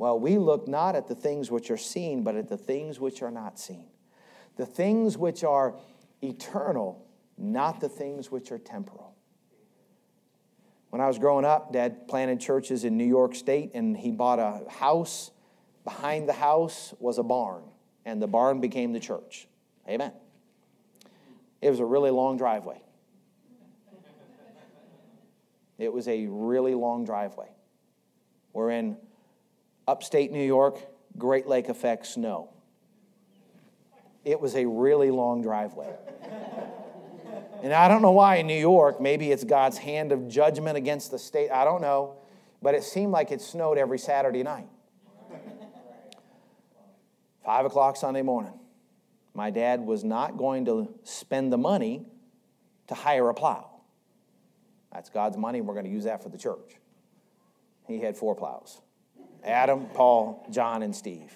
[0.00, 3.20] Well, we look not at the things which are seen, but at the things which
[3.20, 3.84] are not seen.
[4.56, 5.74] The things which are
[6.22, 9.14] eternal, not the things which are temporal.
[10.88, 14.38] When I was growing up, Dad planted churches in New York State, and he bought
[14.38, 15.32] a house
[15.84, 17.62] Behind the house was a barn,
[18.06, 19.48] and the barn became the church.
[19.86, 20.12] Amen.
[21.60, 22.80] It was a really long driveway.
[25.76, 27.50] It was a really long driveway.
[28.54, 28.96] We're in
[29.90, 30.78] upstate New York,
[31.18, 32.50] Great Lake effect snow.
[34.24, 35.92] It was a really long driveway.
[37.62, 41.10] and I don't know why in New York, maybe it's God's hand of judgment against
[41.10, 42.18] the state, I don't know,
[42.62, 44.68] but it seemed like it snowed every Saturday night.
[47.44, 48.52] Five o'clock Sunday morning.
[49.34, 52.06] My dad was not going to spend the money
[52.86, 53.70] to hire a plow.
[54.92, 55.58] That's God's money.
[55.58, 56.76] and We're going to use that for the church.
[57.88, 58.82] He had four plows
[59.44, 61.32] Adam, Paul, John, and Steve.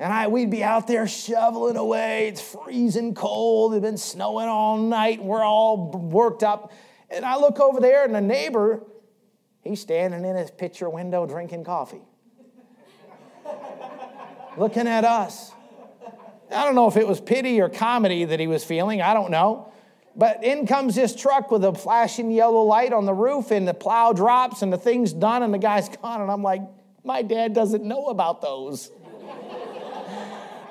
[0.00, 2.28] And I, we'd be out there shoveling away.
[2.28, 3.74] It's freezing cold.
[3.74, 5.22] It's been snowing all night.
[5.22, 6.72] We're all worked up.
[7.10, 8.84] And I look over there, and the neighbor,
[9.64, 12.02] he's standing in his picture window drinking coffee
[14.58, 15.52] looking at us.
[16.50, 19.30] I don't know if it was pity or comedy that he was feeling, I don't
[19.30, 19.72] know.
[20.18, 23.72] But in comes this truck with a flashing yellow light on the roof, and the
[23.72, 26.20] plow drops, and the thing's done, and the guy's gone.
[26.20, 26.62] And I'm like,
[27.04, 28.90] my dad doesn't know about those.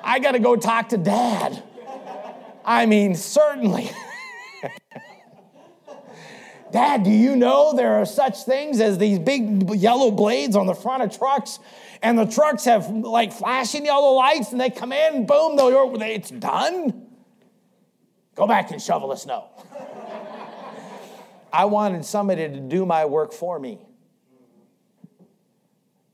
[0.04, 1.62] I got to go talk to dad.
[2.64, 3.90] I mean, certainly.
[6.70, 10.74] Dad, do you know there are such things as these big yellow blades on the
[10.74, 11.58] front of trucks
[12.02, 15.56] and the trucks have like flashing yellow lights and they come in, boom,
[16.02, 17.06] it's done.
[18.38, 19.48] Go back and shovel the snow.
[21.52, 23.80] I wanted somebody to do my work for me.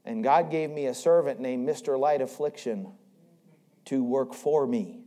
[0.06, 1.98] And God gave me a servant named Mr.
[1.98, 2.88] Light Affliction
[3.84, 5.00] to work for me.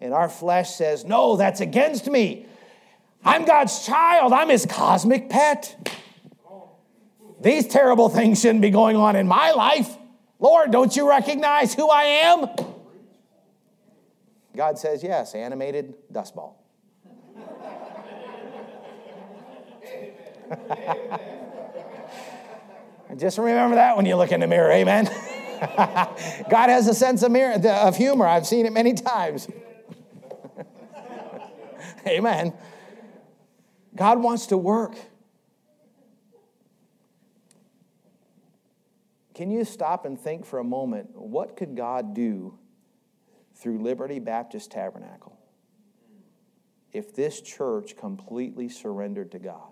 [0.00, 2.46] And our flesh says, No, that's against me.
[3.24, 5.88] I'm God's child, I'm his cosmic pet.
[7.40, 9.96] These terrible things shouldn't be going on in my life.
[10.40, 12.71] Lord, don't you recognize who I am?
[14.54, 16.62] God says, yes, animated dust ball.
[23.16, 25.06] Just remember that when you look in the mirror, amen?
[26.50, 28.26] God has a sense of, mirror, of humor.
[28.26, 29.48] I've seen it many times.
[32.06, 32.52] amen.
[33.94, 34.96] God wants to work.
[39.34, 42.58] Can you stop and think for a moment what could God do
[43.62, 45.38] through Liberty Baptist Tabernacle
[46.92, 49.70] if this church completely surrendered to God?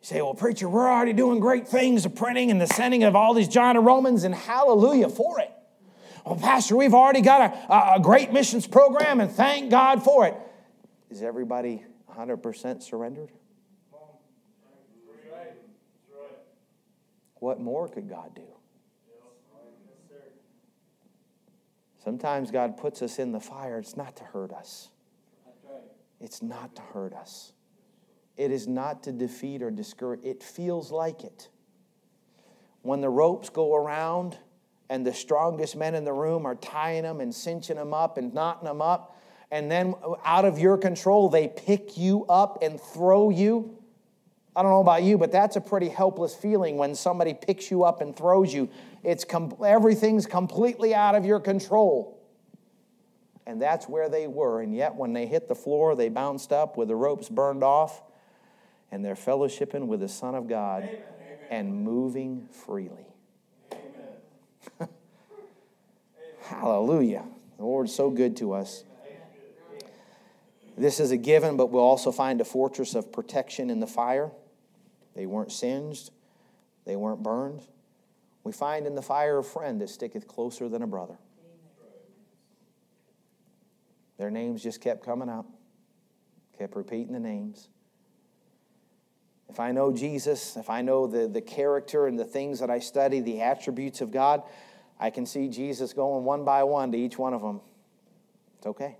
[0.00, 3.16] You say, well, preacher, we're already doing great things, the printing and the sending of
[3.16, 5.50] all these John and Romans, and hallelujah for it.
[6.24, 10.36] Well, Pastor, we've already got a, a great missions program, and thank God for it.
[11.10, 11.84] Is everybody
[12.16, 13.30] 100% surrendered?
[17.38, 18.55] what more could God do?
[22.06, 23.80] Sometimes God puts us in the fire.
[23.80, 24.90] It's not to hurt us.
[26.20, 27.52] It's not to hurt us.
[28.36, 30.20] It is not to defeat or discourage.
[30.22, 31.48] It feels like it.
[32.82, 34.38] When the ropes go around
[34.88, 38.32] and the strongest men in the room are tying them and cinching them up and
[38.32, 39.18] knotting them up,
[39.50, 43.76] and then out of your control, they pick you up and throw you.
[44.54, 47.82] I don't know about you, but that's a pretty helpless feeling when somebody picks you
[47.82, 48.70] up and throws you.
[49.06, 52.20] It's com- everything's completely out of your control.
[53.46, 54.60] And that's where they were.
[54.60, 58.02] And yet, when they hit the floor, they bounced up with the ropes burned off,
[58.90, 60.98] and they're fellowshipping with the Son of God Amen.
[61.50, 63.06] and moving freely.
[66.40, 67.26] Hallelujah.
[67.58, 68.82] The Lord's so good to us.
[70.76, 74.32] This is a given, but we'll also find a fortress of protection in the fire.
[75.14, 76.10] They weren't singed,
[76.84, 77.62] they weren't burned.
[78.46, 81.18] We find in the fire a friend that sticketh closer than a brother.
[84.18, 85.46] Their names just kept coming up,
[86.56, 87.66] kept repeating the names.
[89.48, 92.78] If I know Jesus, if I know the, the character and the things that I
[92.78, 94.44] study, the attributes of God,
[95.00, 97.60] I can see Jesus going one by one to each one of them.
[98.58, 98.96] It's okay.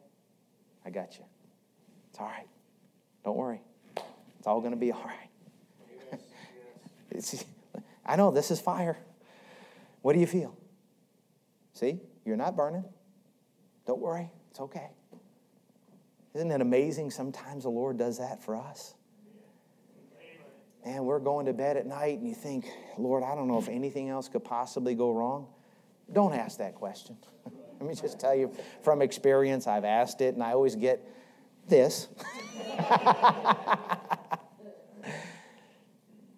[0.84, 1.24] I got you.
[2.11, 2.49] It's all right.
[3.24, 3.61] Don't worry.
[4.40, 6.20] It's all going to be all right.
[8.05, 8.99] I know this is fire.
[10.07, 10.57] What do you feel?
[11.72, 12.84] See, you're not burning.
[13.88, 14.90] Don't worry, it's okay.
[16.32, 18.94] Isn't it amazing sometimes the Lord does that for us?
[20.84, 23.68] Man, we're going to bed at night and you think, Lord, I don't know if
[23.68, 25.48] anything else could possibly go wrong.
[26.12, 27.16] Don't ask that question.
[27.80, 28.52] Let me just tell you
[28.82, 31.04] from experience, I've asked it and I always get
[31.66, 32.07] this.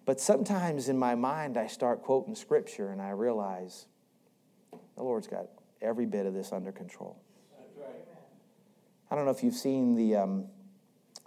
[0.09, 3.85] But sometimes in my mind, I start quoting scripture and I realize
[4.95, 5.45] the Lord's got
[5.83, 7.21] every bit of this under control.
[9.11, 10.45] I don't know if you've seen the, um,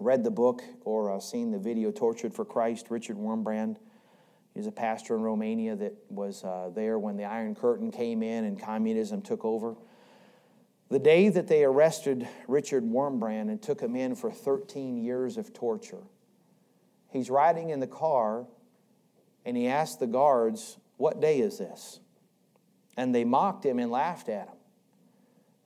[0.01, 3.77] read the book or uh, seen the video Tortured for Christ, Richard Wurmbrand.
[4.53, 8.47] He's a pastor in Romania that was uh, there when the Iron Curtain came in
[8.47, 9.77] and communism took over.
[10.89, 15.55] The day that they arrested Richard Wurmbrand and took him in for 13 years of
[15.55, 16.03] torture,
[17.11, 18.47] he's riding in the car
[19.45, 22.01] and he asked the guards, What day is this?
[22.97, 24.57] And they mocked him and laughed at him.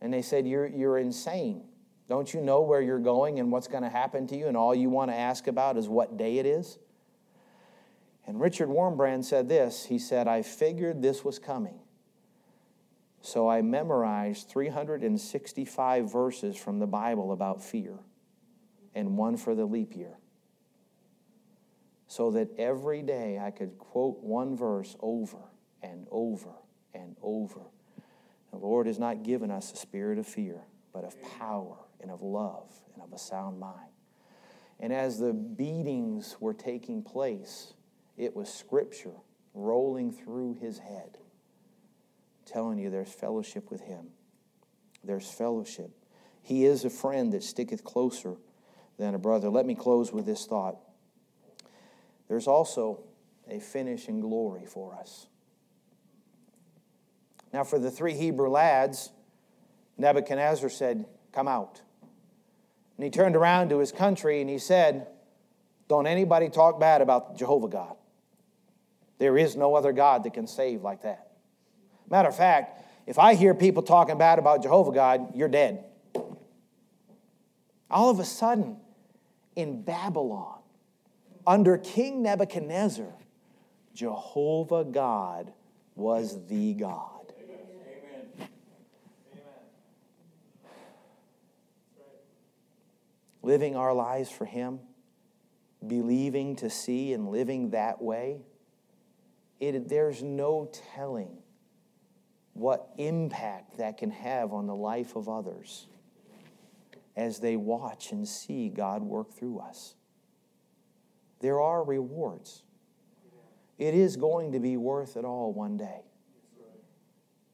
[0.01, 1.64] And they said, You're, you're insane.
[2.09, 4.47] Don't you know where you're going and what's going to happen to you?
[4.47, 6.79] And all you want to ask about is what day it is?
[8.27, 11.81] And Richard Wurmbrand said this He said, I figured this was coming.
[13.20, 17.99] So I memorized 365 verses from the Bible about fear
[18.95, 20.16] and one for the leap year
[22.07, 25.39] so that every day I could quote one verse over
[25.83, 26.53] and over
[26.95, 27.61] and over.
[28.51, 32.23] The Lord has not given us a spirit of fear, but of power and of
[32.23, 33.91] love and of a sound mind.
[34.79, 37.75] And as the beatings were taking place,
[38.17, 39.15] it was Scripture
[39.55, 41.19] rolling through his head,
[42.45, 44.09] telling you there's fellowship with him.
[45.03, 45.91] There's fellowship.
[46.43, 48.37] He is a friend that sticketh closer
[48.99, 49.49] than a brother.
[49.49, 50.77] Let me close with this thought
[52.29, 53.01] there's also
[53.49, 55.27] a finishing glory for us.
[57.53, 59.11] Now, for the three Hebrew lads,
[59.99, 61.81] Nebuchadnezzar said, Come out.
[62.97, 65.07] And he turned around to his country and he said,
[65.89, 67.97] Don't anybody talk bad about Jehovah God.
[69.18, 71.31] There is no other God that can save like that.
[72.11, 75.85] Matter of fact, if I hear people talking bad about Jehovah God, you're dead.
[77.91, 78.79] All of a sudden,
[79.55, 80.56] in Babylon,
[81.47, 83.15] under King Nebuchadnezzar,
[83.95, 85.53] Jehovah God
[85.95, 87.33] was the God.
[87.41, 88.49] Amen.
[93.43, 94.81] Living our lives for Him,
[95.87, 98.41] believing to see and living that way,
[99.61, 101.39] it, there's no telling
[102.53, 105.87] what impact that can have on the life of others
[107.15, 109.95] as they watch and see God work through us
[111.41, 112.62] there are rewards.
[113.78, 116.03] It is going to be worth it all one day.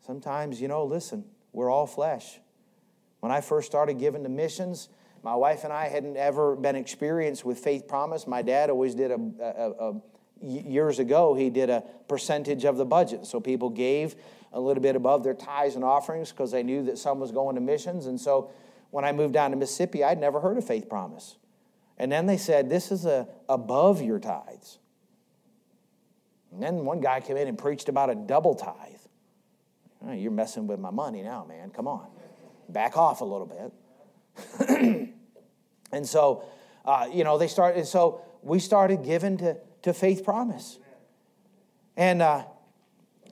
[0.06, 2.38] Sometimes, you know, listen, we're all flesh.
[3.20, 4.88] When I first started giving to missions,
[5.22, 8.26] my wife and I hadn't ever been experienced with faith promise.
[8.26, 10.00] My dad always did a, a, a,
[10.42, 13.26] years ago, he did a percentage of the budget.
[13.26, 14.16] So people gave
[14.52, 17.54] a little bit above their tithes and offerings because they knew that some was going
[17.54, 18.06] to missions.
[18.06, 18.50] And so
[18.90, 21.36] when I moved down to Mississippi, I'd never heard of faith promise.
[21.98, 24.78] And then they said, This is a, above your tithes.
[26.52, 29.00] And then one guy came in and preached about a double tithe.
[30.06, 31.70] Oh, you're messing with my money now, man.
[31.70, 32.06] Come on.
[32.68, 33.72] Back off a little bit.
[35.92, 36.44] and so,
[36.84, 40.78] uh, you know, they started, so we started giving to, to Faith Promise.
[41.96, 42.44] And uh,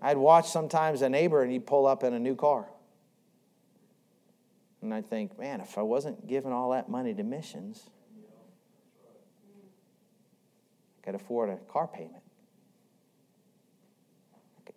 [0.00, 2.68] I'd watch sometimes a neighbor and he'd pull up in a new car.
[4.82, 7.90] And I'd think, man, if I wasn't giving all that money to missions,
[10.99, 12.22] I could afford a car payment.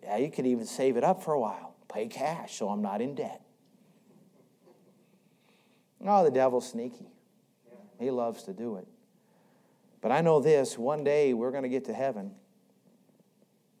[0.02, 3.00] Yeah, you could even save it up for a while, pay cash so I'm not
[3.00, 3.40] in debt.
[6.04, 7.06] Oh, the devil's sneaky.
[7.98, 8.86] He loves to do it.
[10.02, 12.32] But I know this one day we're going to get to heaven.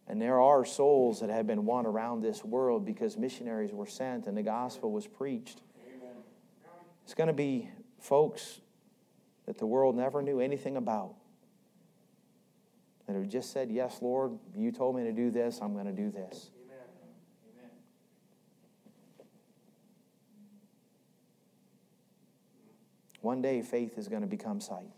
[0.06, 4.26] And there are souls that have been won around this world because missionaries were sent
[4.26, 5.60] and the gospel was preached.
[7.02, 8.60] It's going to be folks
[9.46, 11.16] that the world never knew anything about
[13.06, 15.92] that have just said, Yes, Lord, you told me to do this, I'm going to
[15.92, 16.50] do this.
[17.58, 17.70] Amen.
[23.20, 24.90] One day faith is going to become sight.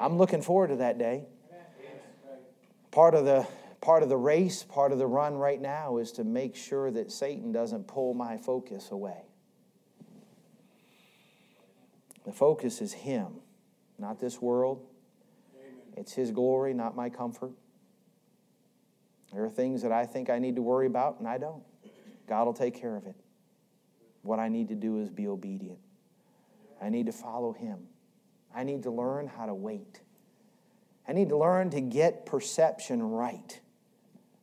[0.00, 1.26] I'm looking forward to that day.
[2.90, 3.46] Part of the
[3.80, 7.12] part of the race, part of the run right now is to make sure that
[7.12, 9.22] Satan doesn't pull my focus away.
[12.24, 13.40] The focus is him,
[13.98, 14.84] not this world.
[16.08, 17.52] It's his glory, not my comfort.
[19.30, 21.62] There are things that I think I need to worry about, and I don't.
[22.26, 23.14] God will take care of it.
[24.22, 25.78] What I need to do is be obedient.
[26.80, 27.80] I need to follow him.
[28.56, 30.00] I need to learn how to wait.
[31.06, 33.60] I need to learn to get perception right.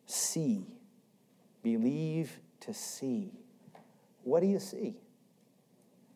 [0.05, 0.67] See.
[1.63, 3.31] Believe to see.
[4.21, 4.97] What do you see?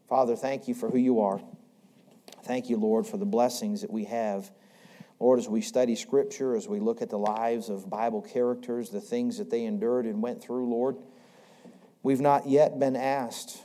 [0.07, 1.41] Father, thank you for who you are.
[2.43, 4.51] Thank you, Lord, for the blessings that we have.
[5.19, 9.01] Lord, as we study Scripture, as we look at the lives of Bible characters, the
[9.01, 10.95] things that they endured and went through, Lord,
[12.03, 13.61] we've not yet been asked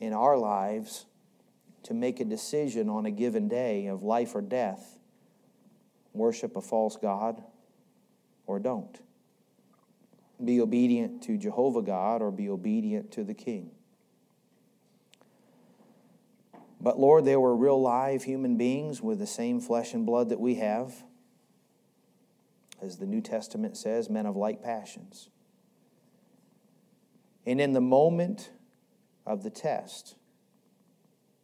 [0.00, 1.04] in our lives
[1.82, 4.98] to make a decision on a given day of life or death
[6.16, 7.42] worship a false God
[8.46, 9.00] or don't.
[10.42, 13.70] Be obedient to Jehovah God or be obedient to the King.
[16.80, 20.40] But Lord, they were real live human beings with the same flesh and blood that
[20.40, 20.94] we have.
[22.80, 25.30] As the New Testament says, men of like passions.
[27.46, 28.50] And in the moment
[29.24, 30.16] of the test,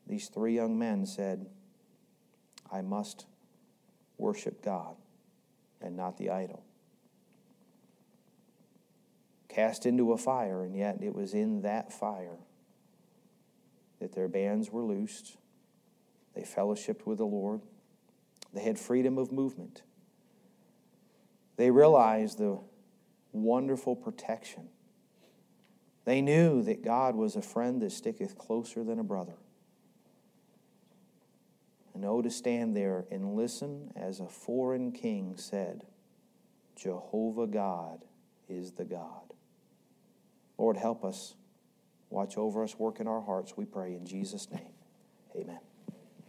[0.06, 1.46] these three young men said,
[2.70, 3.26] I must
[4.18, 4.96] worship God
[5.80, 6.64] and not the idol.
[9.48, 12.38] Cast into a fire, and yet it was in that fire
[14.02, 15.36] that their bands were loosed.
[16.34, 17.60] They fellowshipped with the Lord.
[18.52, 19.82] They had freedom of movement.
[21.56, 22.58] They realized the
[23.32, 24.68] wonderful protection.
[26.04, 29.36] They knew that God was a friend that sticketh closer than a brother.
[31.94, 35.84] And oh, to stand there and listen as a foreign king said,
[36.74, 38.04] Jehovah God
[38.48, 39.34] is the God.
[40.58, 41.34] Lord, help us.
[42.12, 44.74] Watch over us, work in our hearts, we pray in Jesus' name.
[45.34, 45.60] Amen.